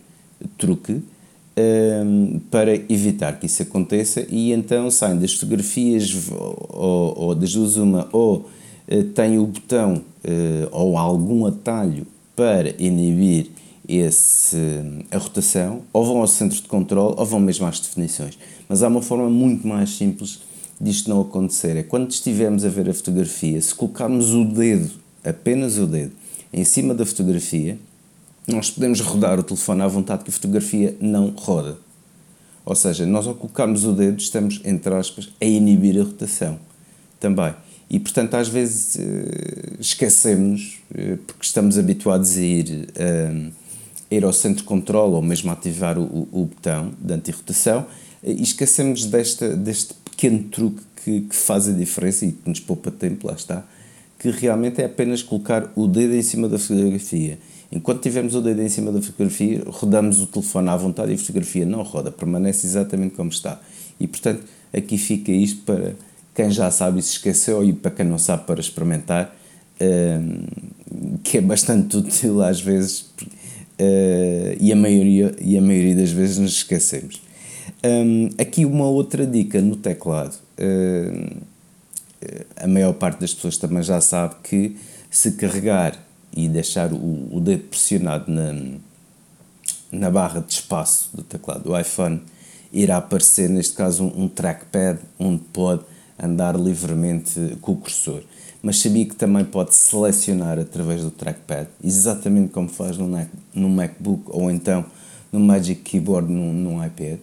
[0.57, 1.01] truque
[2.49, 8.09] para evitar que isso aconteça e então saem das fotografias ou, ou das duas uma
[8.11, 8.49] ou
[8.87, 13.51] uh, tem o botão uh, ou algum atalho para inibir
[13.87, 14.57] esse,
[15.11, 18.37] a rotação, ou vão ao centro de controle ou vão mesmo às definições.
[18.67, 20.41] Mas há uma forma muito mais simples
[20.79, 21.77] disto não acontecer.
[21.77, 24.91] É quando estivermos a ver a fotografia, se colocarmos o dedo,
[25.23, 26.11] apenas o dedo,
[26.53, 27.77] em cima da fotografia,
[28.47, 31.77] nós podemos rodar o telefone à vontade que a fotografia não roda.
[32.65, 36.59] Ou seja, nós ao colocarmos o dedo estamos, entre aspas, a inibir a rotação
[37.19, 37.53] também.
[37.89, 43.51] E portanto, às vezes eh, esquecemos, eh, porque estamos habituados a ir, eh,
[44.09, 47.85] a ir ao centro de controle ou mesmo a ativar o, o botão de antirrotação
[48.23, 52.89] e esquecemos desta, deste pequeno truque que, que faz a diferença e que nos poupa
[52.89, 53.65] tempo, lá está,
[54.23, 57.37] que realmente é apenas colocar o dedo em cima da fotografia.
[57.69, 61.17] Enquanto tivermos o dedo em cima da fotografia, rodamos o telefone à vontade e a
[61.17, 63.59] fotografia não roda, permanece exatamente como está.
[63.99, 65.93] E portanto, aqui fica isto para
[66.33, 69.35] quem já sabe e se esqueceu e para quem não sabe para experimentar,
[69.81, 76.11] uh, que é bastante útil às vezes uh, e, a maioria, e a maioria das
[76.11, 77.21] vezes nos esquecemos.
[77.83, 80.37] Um, aqui uma outra dica no teclado.
[82.55, 84.77] A maior parte das pessoas também já sabe que
[85.09, 85.97] se carregar
[86.35, 88.53] e deixar o, o dedo pressionado na,
[89.91, 92.21] na barra de espaço do teclado do iPhone,
[92.71, 95.83] irá aparecer, neste caso, um, um trackpad onde pode
[96.21, 98.23] andar livremente com o cursor.
[98.61, 103.07] Mas sabia que também pode selecionar através do trackpad, exatamente como faz no,
[103.53, 104.85] no MacBook ou então
[105.31, 107.19] no Magic Keyboard no, no iPad.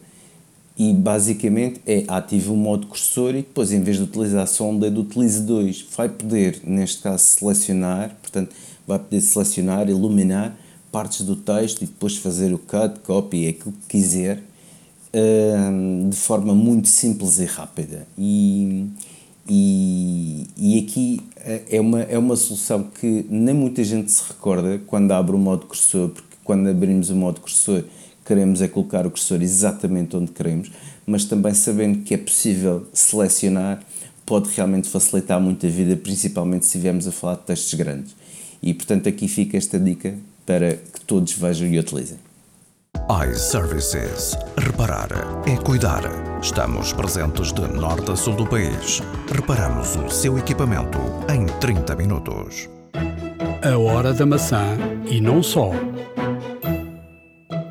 [0.82, 4.78] E basicamente é ativo o modo cursor e depois, em vez de utilizar só um
[4.78, 5.84] dedo, utilize dois.
[5.94, 8.56] Vai poder, neste caso, selecionar, portanto,
[8.86, 10.56] vai poder selecionar, iluminar
[10.90, 14.42] partes do texto e depois fazer o cut, copy, aquilo que quiser
[16.08, 18.06] de forma muito simples e rápida.
[18.16, 18.86] E,
[19.46, 24.80] e, e aqui eh, é uma, é uma solução que nem muita gente se recorda
[24.86, 27.84] quando abre o modo cursor, porque quando abrimos o modo cursor
[28.30, 30.70] queremos é colocar o cursor exatamente onde queremos,
[31.04, 33.82] mas também sabendo que é possível selecionar
[34.24, 38.14] pode realmente facilitar muito a vida, principalmente se estivermos a falar de textos grandes.
[38.62, 40.14] E portanto aqui fica esta dica
[40.46, 42.18] para que todos vejam e utilizem
[43.28, 44.36] iServices.
[44.56, 45.08] Reparar
[45.44, 46.02] é cuidar.
[46.40, 49.02] Estamos presentes de norte a sul do país.
[49.34, 50.98] Reparamos o seu equipamento
[51.34, 52.68] em 30 minutos.
[53.64, 54.76] A hora da maçã
[55.10, 55.72] e não só.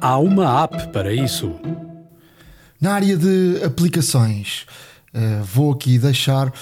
[0.02, 1.60] Há uma app para isso.
[2.80, 4.66] Na área de aplicações,
[5.14, 6.54] uh, vou aqui deixar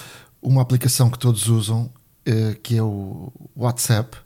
[0.42, 1.84] uma aplicação que todos usam,
[2.28, 4.16] uh, que é o WhatsApp,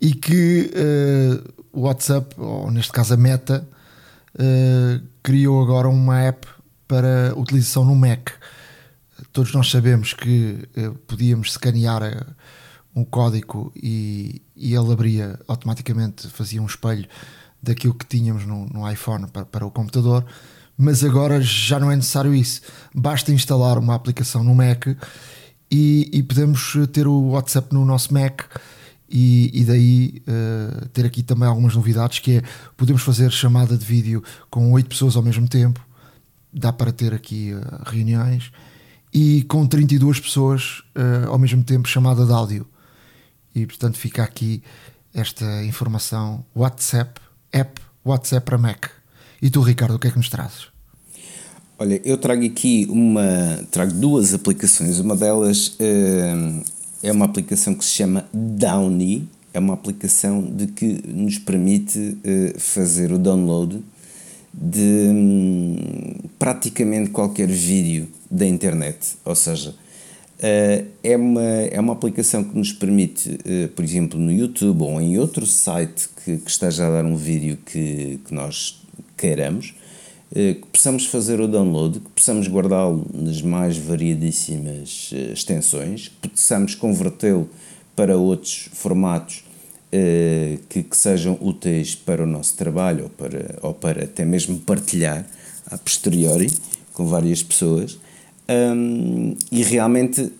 [0.00, 3.66] e que uh, o WhatsApp, ou neste caso a Meta,
[5.20, 6.46] criou agora uma app
[6.86, 8.30] para utilização no Mac.
[9.32, 10.68] Todos nós sabemos que
[11.08, 12.24] podíamos escanear eh,
[12.94, 17.08] um código e, e, ele abria automaticamente, fazia um espelho
[17.62, 20.24] daquilo que tínhamos no, no iPhone para, para, o computador,
[20.76, 22.62] mas agora já não é necessário isso.
[22.94, 24.86] Basta instalar uma aplicação no Mac
[25.70, 28.42] e, e podemos ter o WhatsApp no nosso Mac
[29.08, 32.42] e, e daí uh, ter aqui também algumas novidades que é
[32.76, 35.80] podemos fazer chamada de vídeo com oito pessoas ao mesmo tempo
[36.52, 38.52] dá para ter aqui uh, reuniões
[39.12, 42.66] e com 32 pessoas uh, ao mesmo tempo chamada de áudio
[43.54, 44.62] e portanto fica aqui
[45.14, 47.18] esta informação WhatsApp
[47.52, 48.86] app WhatsApp para Mac.
[49.40, 50.68] E tu Ricardo o que é que nos trazes?
[51.78, 54.98] Olha, eu trago aqui uma trago duas aplicações.
[54.98, 55.76] Uma delas
[57.02, 62.58] é uma aplicação que se chama Downy, é uma aplicação de que nos permite uh,
[62.58, 63.82] fazer o download
[64.52, 69.87] de um, praticamente qualquer vídeo da internet, ou seja, uh,
[70.40, 75.18] é, uma, é uma aplicação que nos permite, uh, por exemplo, no YouTube ou em
[75.18, 78.80] outro site que, que esteja a dar um vídeo que, que nós
[79.16, 79.74] queiramos,
[80.34, 86.28] eh, que possamos fazer o download, que possamos guardá-lo nas mais variadíssimas eh, extensões, que
[86.28, 87.48] possamos convertê-lo
[87.96, 89.42] para outros formatos
[89.90, 94.58] eh, que, que, sejam úteis para o nosso trabalho ou para, ou para até mesmo
[94.58, 95.26] partilhar
[95.70, 96.50] a posteriori
[96.92, 97.98] com várias pessoas.
[98.50, 100.32] Um, e realmente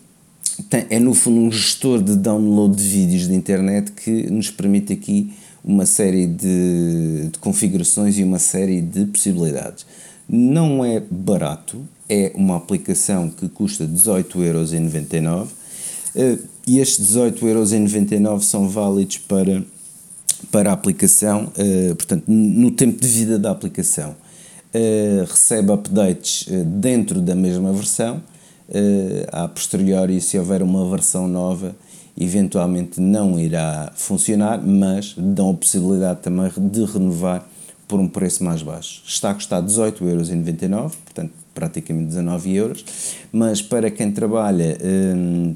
[0.69, 4.91] tem, é no fundo um gestor de download de vídeos de internet que nos permite
[4.93, 5.31] aqui
[5.63, 9.85] uma série de, de configurações e uma série de possibilidades.
[10.27, 15.47] Não é barato, é uma aplicação que custa 18,99€
[16.15, 19.63] eh, e estes 18,99€ são válidos para,
[20.51, 24.15] para a aplicação, eh, portanto, no tempo de vida da aplicação.
[24.73, 28.21] Eh, recebe updates dentro da mesma versão,
[29.31, 31.75] a posteriori, se houver uma versão nova,
[32.15, 37.43] eventualmente não irá funcionar, mas dão a possibilidade também de renovar
[37.87, 39.01] por um preço mais baixo.
[39.07, 42.85] Está a custar 18,99€, portanto praticamente 19 euros,
[43.33, 44.77] mas para quem trabalha,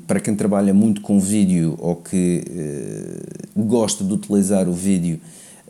[0.05, 3.21] para quem trabalha muito com vídeo ou que eh,
[3.55, 5.19] gosta de utilizar o vídeo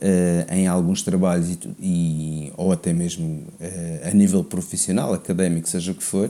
[0.01, 5.91] eh, em alguns trabalhos e, e ou até mesmo eh, a nível profissional, académico, seja
[5.91, 6.29] o que for,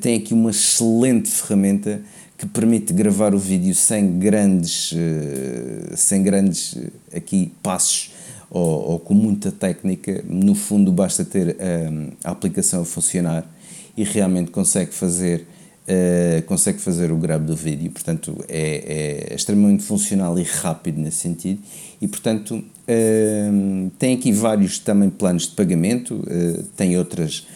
[0.00, 2.00] tem aqui uma excelente ferramenta
[2.40, 8.12] que permite gravar o vídeo sem grandes, eh, sem grandes eh, aqui passos
[8.48, 10.24] ou, ou, com muita técnica.
[10.26, 11.90] No fundo, basta ter a, eh,
[12.24, 13.46] a aplicação a funcionar
[13.94, 15.46] e realmente consegue fazer
[15.90, 21.18] uh, consegue fazer o grab do vídeo, portanto é, é, extremamente funcional e rápido nesse
[21.18, 21.60] sentido
[22.00, 27.46] e portanto uh, tem aqui vários também planos de pagamento, uh, tem outras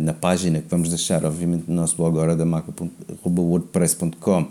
[0.00, 4.46] na página que vamos deixar obviamente no nosso blog hora da maca.wordpress.com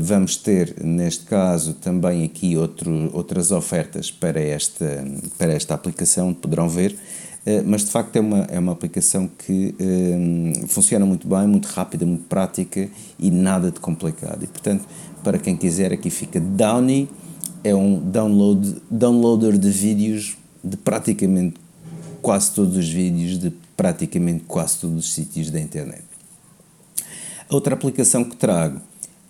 [0.00, 5.04] vamos ter neste caso também aqui outro, outras ofertas para esta,
[5.38, 6.96] para esta aplicação, poderão ver
[7.48, 11.46] eh, mas de facto é uma, é uma aplicação que um, eh, funciona muito bem,
[11.46, 12.86] muito rápida, muito prática
[13.18, 14.44] e nada de complicado.
[14.44, 14.84] E portanto,
[15.24, 17.08] para quem quiser, aqui fica Downy,
[17.68, 21.56] é um download, downloader de vídeos de praticamente
[22.22, 26.02] quase todos os vídeos de praticamente quase todos os sítios da internet.
[27.48, 28.80] A outra aplicação que trago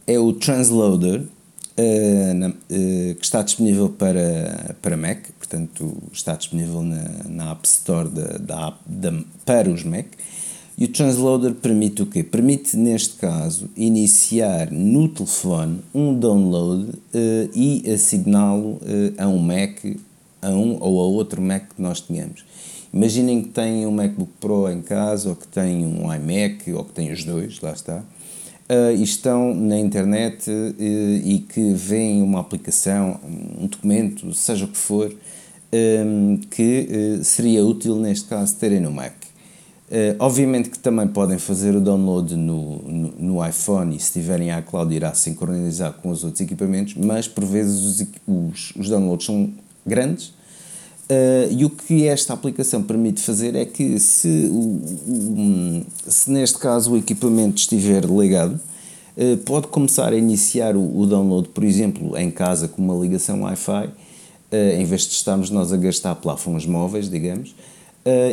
[0.06, 6.82] é o Transloader, uh, na, uh, que está disponível para, para Mac, portanto está disponível
[6.82, 10.06] na, na App Store da, da, da, para os Mac.
[10.78, 12.22] E o Transloader permite o quê?
[12.22, 18.78] Permite, neste caso, iniciar no telefone um download uh, e assigná-lo
[19.18, 19.84] a um Mac,
[20.40, 22.44] a um ou a outro Mac que nós tenhamos.
[22.94, 26.92] Imaginem que têm um MacBook Pro em casa, ou que têm um iMac, ou que
[26.92, 28.04] têm os dois, lá está
[28.68, 33.18] uh, estão na internet uh, e que veem uma aplicação,
[33.58, 35.14] um documento, seja o que for,
[35.72, 36.88] um, que
[37.20, 39.14] uh, seria útil neste caso terem no Mac.
[39.88, 44.50] Uh, obviamente que também podem fazer o download no, no, no, iPhone e se tiverem
[44.50, 49.24] a cloud irá sincronizar com os outros equipamentos, mas por vezes os, os, os downloads
[49.24, 49.50] são
[49.86, 50.34] grandes
[51.10, 54.58] Uh, e o que esta aplicação permite fazer é que, se, o,
[55.08, 58.60] o, se neste caso o equipamento estiver ligado,
[59.16, 63.44] uh, pode começar a iniciar o, o, download, por exemplo, em casa com uma ligação
[63.44, 67.54] Wi-Fi, uh, em vez de estarmos nós a gastar plafons móveis, digamos.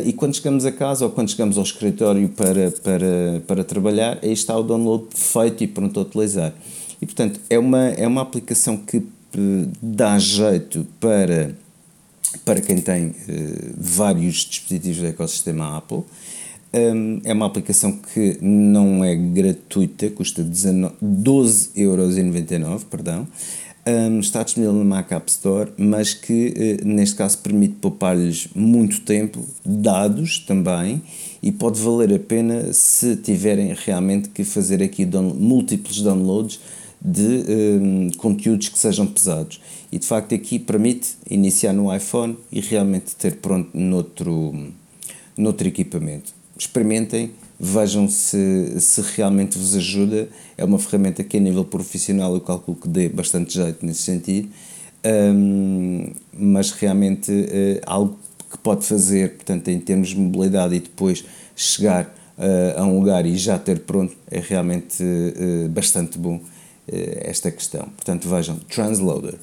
[0.04, 4.32] E quando chegamos a casa ou quando chegamos ao escritório para, para, para trabalhar, aí
[4.32, 6.52] está o download feito e pronto a utilizar.
[7.00, 9.02] E portanto, é uma, é uma aplicação que
[9.82, 11.54] dá jeito para
[12.44, 13.14] para quem tem uh,
[13.78, 16.02] vários dispositivos do ecossistema Apple.
[16.74, 23.28] Um, é uma aplicação que não é gratuita, custa 12,99€, perdão.
[23.88, 29.02] Um, está disponível na Mac App Store, mas que uh, neste caso permite poupar-lhes muito
[29.02, 31.00] tempo, dados também,
[31.40, 36.58] e pode valer a pena se tiverem realmente que fazer aqui down múltiplos downloads
[37.00, 39.60] de um, conteúdos que sejam pesados.
[39.92, 44.72] E de facto aqui permite iniciar no iPhone e realmente ter pronto noutro,
[45.38, 46.34] noutro equipamento.
[46.58, 50.28] Experimentem, vejam se, se realmente vos ajuda.
[50.56, 54.48] É uma ferramenta que a nível profissional eu calculo que dê bastante jeito nesse sentido,
[55.34, 58.18] um, mas realmente uh, algo
[58.50, 62.04] que pode fazer, portanto, em termos de mobilidade e depois chegar
[62.38, 66.40] uh, a um lugar e já ter pronto, é realmente uh, bastante bom
[66.88, 67.88] esta questão.
[67.96, 69.34] Portanto, vejam, Transloader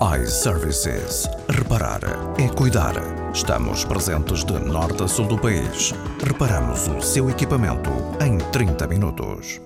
[0.00, 1.28] iServices.
[1.48, 2.00] Reparar
[2.38, 2.94] é cuidar.
[3.32, 5.92] Estamos presentes de norte a sul do país.
[6.24, 7.90] Reparamos o seu equipamento
[8.24, 9.60] em 30 minutos.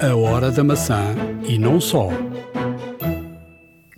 [0.00, 1.14] A hora da maçã
[1.46, 2.08] e não só.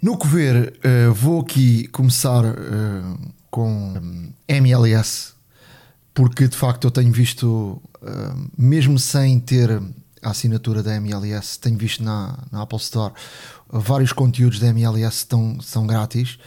[0.03, 3.19] No que ver, uh, vou aqui começar uh,
[3.51, 5.33] com MLS,
[6.15, 9.81] porque de facto eu tenho visto, uh, mesmo sem ter
[10.23, 13.13] a assinatura da MLS, tenho visto na, na Apple Store
[13.69, 16.39] vários conteúdos da MLS estão, são grátis.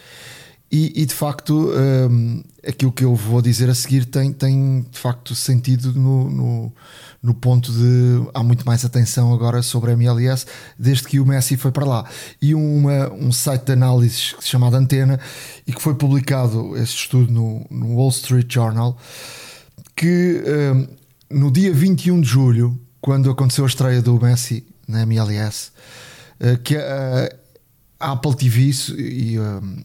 [0.70, 1.70] E, e de facto,
[2.10, 6.72] um, aquilo que eu vou dizer a seguir tem, tem de facto sentido no, no,
[7.22, 10.46] no, ponto de há muito mais atenção agora sobre a MLS
[10.76, 12.04] desde que o Messi foi para lá.
[12.42, 15.20] E uma, um site de análise que se chama Antena
[15.64, 18.98] e que foi publicado esse estudo no, no Wall Street Journal
[19.94, 20.42] que
[20.74, 20.88] um,
[21.30, 25.72] no dia 21 de julho, quando aconteceu a estreia do Messi na MLS,
[26.40, 27.28] eh, que a
[28.00, 29.36] Apple TV e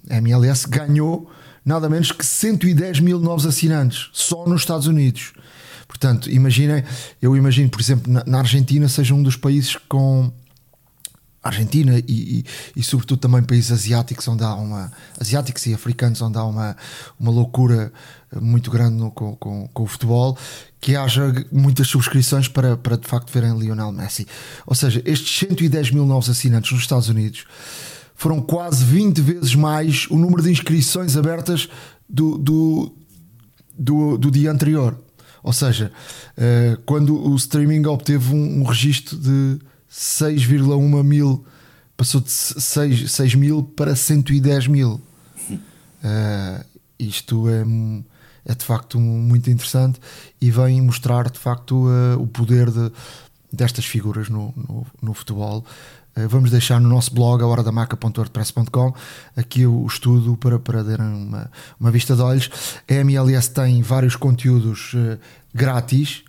[0.10, 1.30] a MLS ganhou
[1.66, 5.34] nada menos que 110 mil novos assinantes só nos Estados Unidos.
[5.86, 6.82] Portanto, imaginem,
[7.22, 10.32] eu imagino, por exemplo, na, Argentina seja um dos países com
[11.42, 16.38] Argentina e, e, e, sobretudo também países asiáticos onde há uma asiáticos e africanos onde
[16.38, 16.76] há uma,
[17.18, 17.94] uma loucura
[18.42, 20.38] muito grande no, com, com, com, o futebol
[20.82, 24.28] que haja muitas subscrições para, para de facto verem Lionel Messi.
[24.66, 27.46] Ou seja, estes 110 mil novos assinantes nos Estados Unidos
[28.14, 31.70] foram quase 20 vezes mais o número de inscrições abertas
[32.08, 32.94] do, do,
[33.78, 34.98] do, do dia anterior.
[35.42, 35.90] Ou seja,
[36.36, 39.60] eh, quando o streaming obteve um, um registro de
[39.92, 41.46] 6,1 mil,
[41.98, 45.02] passou de 6, 6 mil para 110 mil.
[45.50, 46.66] Uh,
[47.00, 47.64] isto é
[48.46, 50.00] é de facto muito interessante
[50.42, 52.92] e vem mostrar de facto uh, o poder de,
[53.54, 55.64] destas figuras no, no, no futebol.
[56.18, 58.94] Uh, vamos deixar no nosso blog, a horadamaca.wordpress.com,
[59.36, 62.50] aqui o estudo para, para darem uma, uma vista de olhos.
[62.90, 64.96] A MLS tem vários conteúdos
[65.54, 66.24] grátis,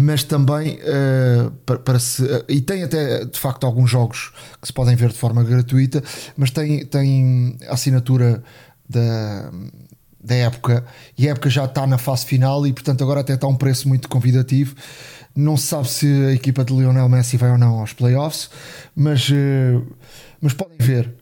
[0.00, 2.22] mas também uh, para, para, se.
[2.22, 6.02] Uh, e tem até de facto alguns jogos que se podem ver de forma gratuita,
[6.38, 8.42] mas tem, tem assinatura
[8.88, 9.52] da,
[10.24, 10.86] da época
[11.18, 13.88] e a época já está na fase final e portanto agora até está um preço
[13.88, 14.74] muito convidativo.
[15.36, 18.48] Não se sabe se a equipa de Lionel Messi vai ou não aos playoffs,
[18.96, 19.86] mas, uh,
[20.40, 21.14] mas podem ver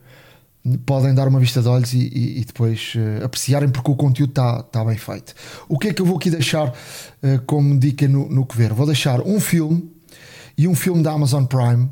[0.85, 4.31] podem dar uma vista de olhos e, e, e depois uh, apreciarem porque o conteúdo
[4.31, 5.35] está tá bem feito.
[5.69, 6.75] O que é que eu vou aqui deixar uh,
[7.47, 8.73] como dica no, no que ver?
[8.73, 9.91] Vou deixar um filme
[10.57, 11.89] e um filme da Amazon Prime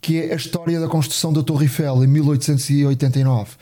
[0.00, 3.50] que é a história da construção da Torre Eiffel em 1889.
[3.50, 3.56] Uh,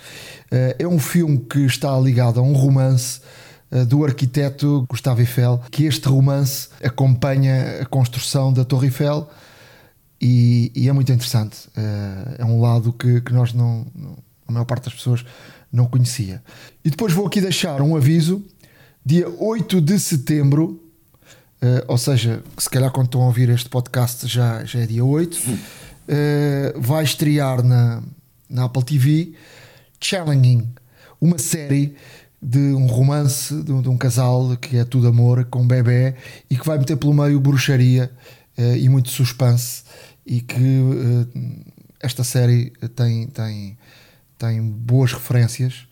[0.50, 3.20] eh, é um filme que está ligado a um romance
[3.88, 9.28] do arquiteto Gustavo Eiffel, que este romance acompanha a construção da Torre Eiffel
[10.20, 11.68] e, e é muito interessante.
[12.38, 14.16] é um lado que, que nós não, não
[14.46, 15.24] a maior parte das pessoas
[15.72, 16.42] não conhecia.
[16.84, 18.44] E depois vou aqui deixar um aviso:
[19.04, 20.80] dia 8 de setembro,
[21.62, 25.04] uh, ou seja, se calhar quando estão a ouvir este podcast já, já é dia
[25.04, 25.58] 8, uh,
[26.08, 28.02] eh, vai estrear na,
[28.48, 29.32] na Apple TV
[30.00, 30.68] Challenging,
[31.20, 31.94] uma série
[32.40, 36.14] de um romance de, de, um casal que é tudo amor com um bebê
[36.48, 38.10] e que vai meter pelo meio bruxaria
[38.56, 39.82] uh, e muito suspense
[40.24, 40.58] e que
[42.00, 43.78] esta série tem, tem
[44.38, 45.86] tem boas referências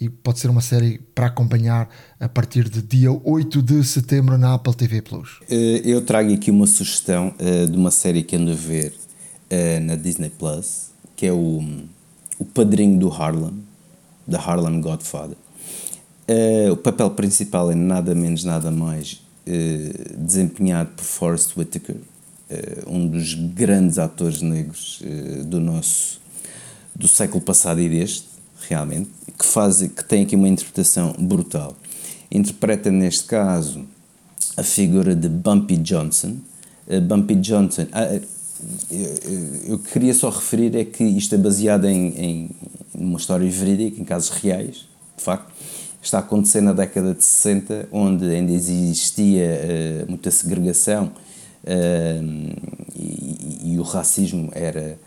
[0.00, 1.88] e pode ser uma série para acompanhar
[2.18, 5.40] a partir de dia 8 de setembro na Apple TV Plus.
[5.50, 8.94] Eh, eu trago aqui uma sugestão eh, de uma série que ando a ver
[9.50, 11.62] eh, na Disney Plus, que é o,
[12.38, 13.62] o Padrinho do Harlem,
[14.28, 15.36] The Harlem Godfather.
[16.72, 19.20] o papel principal é nada menos, nada mais
[20.16, 21.96] desempenhado por Forrest Whitaker,
[22.86, 25.02] um dos grandes atores negros
[25.46, 26.20] do nosso
[27.00, 28.28] do século passado e deste,
[28.68, 31.74] realmente, que, faz, que tem aqui uma interpretação brutal.
[32.30, 33.86] Interpreta, neste caso,
[34.56, 36.36] a figura de Bumpy Johnson.
[36.86, 37.84] Uh, Bumpy Johnson.
[37.84, 38.40] Uh,
[39.66, 42.50] eu, queria só referir é que isto é baseado em, em
[42.94, 44.86] uma história verídica, em casos reais,
[45.16, 45.50] de facto.
[46.02, 51.06] Está a acontecer na década de 60, onde ainda existia uh, muita segregação
[51.64, 54.98] uh, e, e, o racismo era,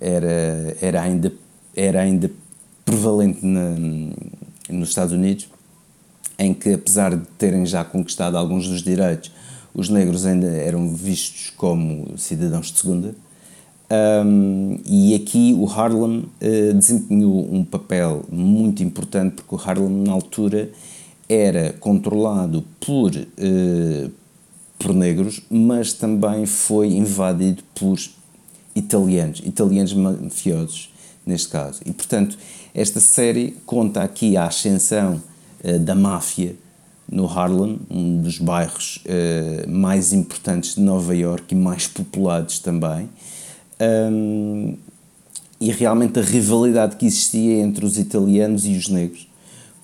[0.00, 1.32] era, era ainda
[1.74, 2.30] era ainda
[2.84, 3.74] prevalente na,
[4.68, 5.48] nos Estados Unidos,
[6.38, 9.30] em que, apesar de terem já conquistado alguns dos direitos,
[9.74, 13.14] os negros ainda eram vistos como cidadãos de segunda.
[14.24, 20.12] Um, e aqui o Harlem uh, desempenhou um papel muito importante, porque o Harlem, na
[20.12, 20.70] altura,
[21.28, 24.10] era controlado por, uh,
[24.78, 27.98] por negros, mas também foi invadido por
[28.74, 30.91] italianos, italianos mafiosos
[31.26, 31.80] neste caso.
[31.84, 32.36] E, portanto,
[32.74, 35.22] esta série conta aqui a ascensão
[35.64, 36.56] uh, da máfia
[37.10, 43.08] no Harlem, um dos bairros uh, mais importantes de Nova York e mais populados também.
[43.80, 44.76] Um,
[45.60, 49.28] e realmente a rivalidade que existia entre os italianos e os negros,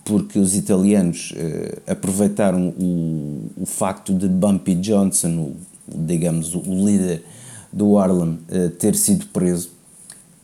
[0.04, 7.22] porque os italianos uh, aproveitaram o, o facto de Bumpy Johnson, o, digamos, o líder
[7.70, 8.38] do Harlem,
[8.78, 9.70] ter sido preso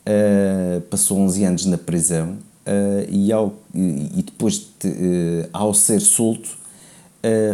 [0.05, 2.36] uh, passou 11 anos na prisão
[2.66, 6.64] uh, e, ao, e depois, de, uh, ao ser solto,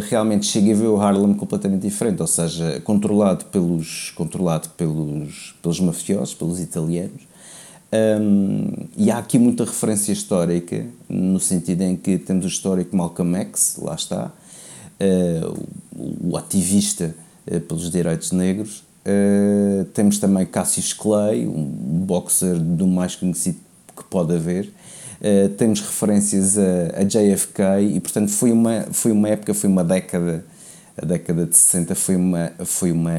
[0.09, 5.79] realmente chega a ver o Harlem completamente diferente, ou seja, controlado pelos, controlado pelos, pelos
[5.79, 7.21] mafiosos, pelos italianos.
[8.19, 13.33] Um, e há aqui muita referência histórica, no sentido em que temos o histórico Malcolm
[13.37, 14.29] X, lá está,
[15.95, 17.15] o, o ativista
[17.69, 23.57] pelos direitos negros, Uh, temos também Cassius Clay, um boxer do mais conhecido
[23.95, 24.71] que pode haver.
[25.19, 27.61] Uh, temos referências a, a, JFK
[27.95, 30.45] e, portanto, foi uma, foi uma época, foi uma década,
[30.95, 33.11] a década de 60 foi uma, foi uma,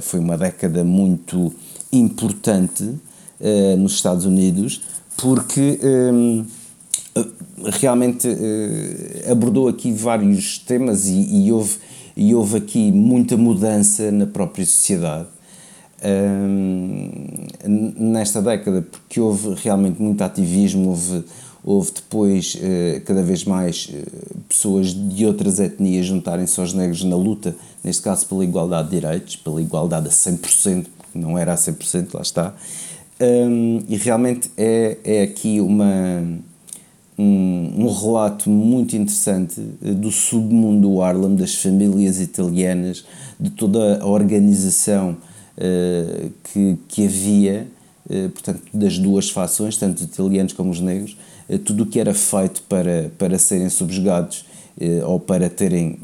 [0.00, 1.52] foi uma década muito
[1.92, 4.82] importante uh, nos Estados Unidos,
[5.18, 6.46] porque um,
[7.80, 8.28] realmente
[9.30, 11.78] abordou aqui vários temas e, e houve
[12.16, 15.28] e houve aqui muita mudança na própria sociedade
[17.66, 21.24] nesta década, porque houve realmente muito ativismo, houve,
[21.64, 27.16] houve depois uh, cada vez mais uh, pessoas de outras etnias juntarem-se aos negros na
[27.16, 31.56] luta, neste caso pela igualdade de direitos, pela igualdade a 100%, porque não era a
[31.56, 32.54] 100%, lá está.
[33.18, 36.22] Um, e realmente é, é aqui uma
[37.18, 43.04] um, um relato muito interessante eh, do submundo do Harlem, das famílias italianas,
[43.40, 45.16] de toda a organização
[45.56, 47.66] uh, que, que havia,
[48.08, 51.16] uh, portanto, das duas fações, tanto os italianos como os negros,
[51.48, 54.44] uh, tudo o que era feito para, para serem subjugados
[55.06, 55.98] ou para terem,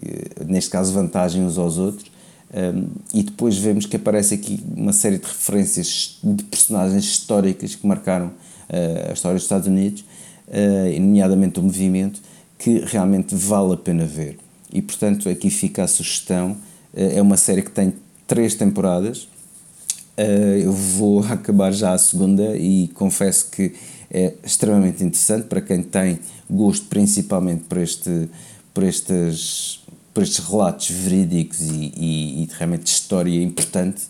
[0.46, 2.10] neste caso, vantagem uns aos outros.
[2.54, 7.86] Um, e depois vemos que aparece aqui uma série de referências de personagens históricas que
[7.86, 8.30] marcaram
[8.70, 10.06] a história dos Estados Unidos,
[11.00, 12.20] nomeadamente o movimento,
[12.58, 14.38] que realmente vale a pena ver.
[14.72, 16.56] E portanto, aqui fica a sugestão.
[16.94, 17.92] É uma série que tem
[18.26, 19.28] três temporadas.
[20.16, 23.74] Uh, eu vou acabar já a segunda e confesso que
[24.10, 26.18] é extremamente interessante para quem tem
[26.48, 28.28] gosto principalmente por, este,
[28.74, 29.80] por, estes,
[30.12, 34.02] por estes relatos verídicos e, e, e realmente história importante.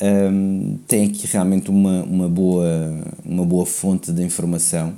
[0.00, 2.66] Um, tem aqui realmente uma, uma, boa,
[3.24, 4.94] uma boa fonte de informação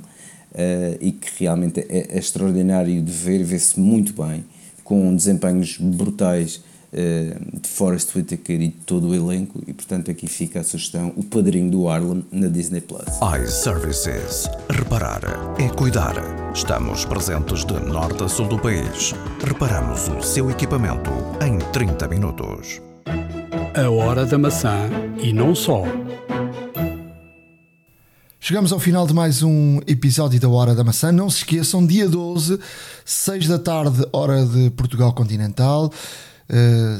[0.57, 4.43] uh, e que realmente é, é extraordinário de ver, vê-se muito bem,
[4.83, 6.61] com desempenhos brutais
[6.93, 11.11] eh, de Forrest Whitaker e de todo o elenco e portanto aqui fica a sugestão
[11.17, 13.03] O Padrinho do Harlem na Disney Plus.
[13.43, 14.49] iServices.
[14.69, 15.21] Reparar
[15.59, 16.15] é cuidar.
[16.53, 19.13] Estamos presentes de norte a sul do país.
[19.45, 21.11] Reparamos o seu equipamento
[21.45, 22.81] em 30 minutos.
[23.75, 24.89] A hora da maçã
[25.21, 25.83] e não só.
[28.47, 31.11] Chegamos ao final de mais um episódio da Hora da Maçã.
[31.11, 32.57] Não se esqueçam, dia 12,
[33.03, 35.91] 6 da tarde, hora de Portugal Continental.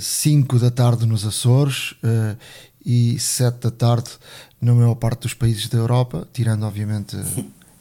[0.01, 2.37] 5 uh, da tarde nos Açores uh,
[2.85, 4.09] e 7 da tarde
[4.59, 7.15] na maior parte dos países da Europa, tirando obviamente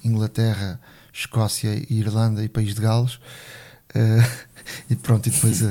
[0.04, 0.78] Inglaterra,
[1.12, 3.14] Escócia, Irlanda e País de Gales.
[3.96, 4.22] Uh,
[4.88, 5.64] e pronto, e depois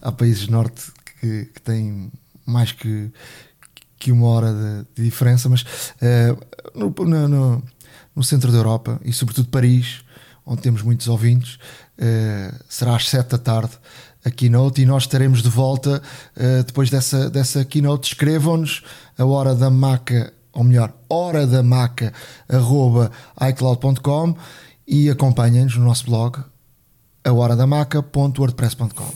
[0.00, 0.90] há países norte
[1.20, 2.10] que, que têm
[2.46, 3.10] mais que,
[4.04, 5.64] que uma hora de, de diferença, mas
[6.74, 7.62] no, no,
[8.14, 10.04] no, centro da Europa e sobretudo Paris,
[10.44, 11.58] onde temos muitos ouvintes,
[12.68, 13.78] será às 7 da tarde
[14.24, 16.02] a keynote e nós estaremos de volta
[16.36, 18.08] uh, depois dessa, dessa keynote.
[18.08, 18.82] Escrevam-nos
[19.18, 22.12] a hora da maca, ou melhor, hora da maca,
[22.48, 23.12] arroba
[23.50, 24.34] iCloud.com
[24.88, 26.38] e acompanhem-nos no nosso blog,
[27.22, 29.12] a hora da maca.wordpress.com.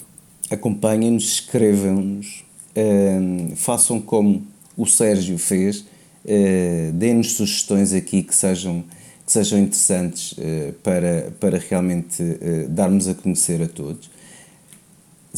[0.50, 2.44] Acompanhem-nos, escrevam-nos,
[2.76, 4.46] uh, façam como
[4.78, 8.82] o Sérgio fez, uh, deem-nos sugestões aqui que sejam
[9.26, 14.08] que sejam interessantes uh, para, para realmente uh, darmos a conhecer a todos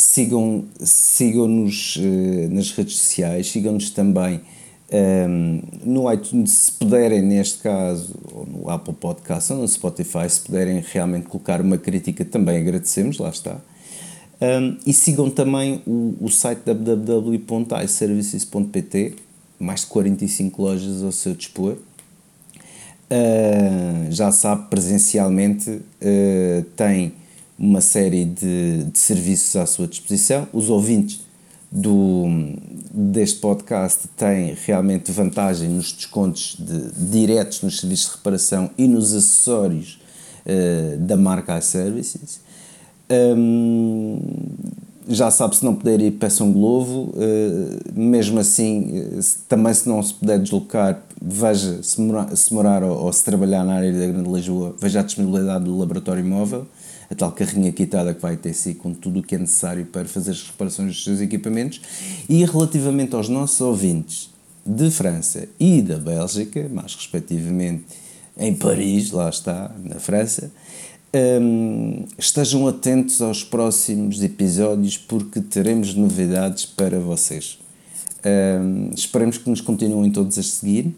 [0.01, 4.41] sigam, sigam-nos uh, nas redes sociais, sigam-nos também
[4.93, 10.29] um, ehm, no iTunes, se puderem, neste caso, ou no Apple Podcast ou no Spotify,
[10.29, 13.61] se puderem realmente colocar uma crítica, também agradecemos, lá está.
[14.41, 19.15] Um, ehm, e sigam também o, o site www.iservices.pt,
[19.61, 21.77] mais de 45 lojas ao seu dispor.
[23.11, 27.13] Uh, já sabe, presencialmente uh, tem
[27.59, 30.49] uma série de, de serviços à sua disposição.
[30.53, 31.21] Os ouvintes
[31.71, 32.27] do,
[32.93, 39.13] deste podcast têm realmente vantagem nos descontos de, diretos nos serviços de reparação e nos
[39.13, 40.01] acessórios
[40.47, 42.41] uh, da marca iServices.
[43.11, 44.21] Um,
[45.11, 47.13] já sabe, se não puder ir, peça um Glovo.
[47.15, 52.83] Uh, mesmo assim, uh, também se não se puder deslocar, veja se morar, se morar
[52.83, 56.67] ou, ou, se trabalhar na área da Grande Lisboa, veja a disponibilidade do laboratório móvel
[57.11, 60.05] a tal carrinha quitada que vai ter si com tudo o que é necessário para
[60.05, 61.81] fazer as reparações dos seus equipamentos.
[62.29, 64.31] E relativamente aos nossos ouvintes
[64.65, 67.85] de França e da Bélgica, mais respectivamente
[68.39, 70.53] em Paris, lá está, na França,
[71.15, 77.59] um, estejam atentos aos próximos episódios porque teremos novidades para vocês.
[78.25, 80.95] Um, esperemos que nos continuem todos a seguir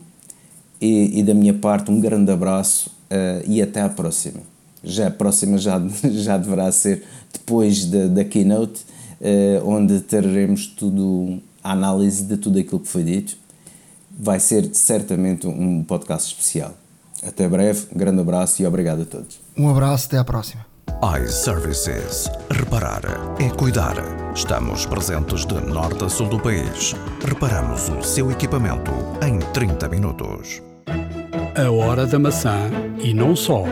[0.81, 4.53] e, e da minha parte um grande abraço uh, e até à próxima
[4.83, 8.83] já a próxima já, já deverá ser depois da, da keynote,
[9.21, 13.37] uh, onde teremos tudo, a análise de tudo aquilo que foi dito.
[14.19, 16.75] Vai ser certamente um podcast especial.
[17.27, 19.41] Até breve, um grande abraço e obrigado a todos.
[19.57, 20.67] Um abraço, até à próxima.
[21.21, 22.29] iServices.
[22.51, 23.03] Reparar
[23.41, 23.95] é cuidar.
[24.35, 26.95] Estamos presentes de norte a sul do país.
[27.25, 28.91] Reparamos o seu equipamento
[29.25, 30.63] em 30 minutos.
[31.57, 33.65] A hora da maçã e não só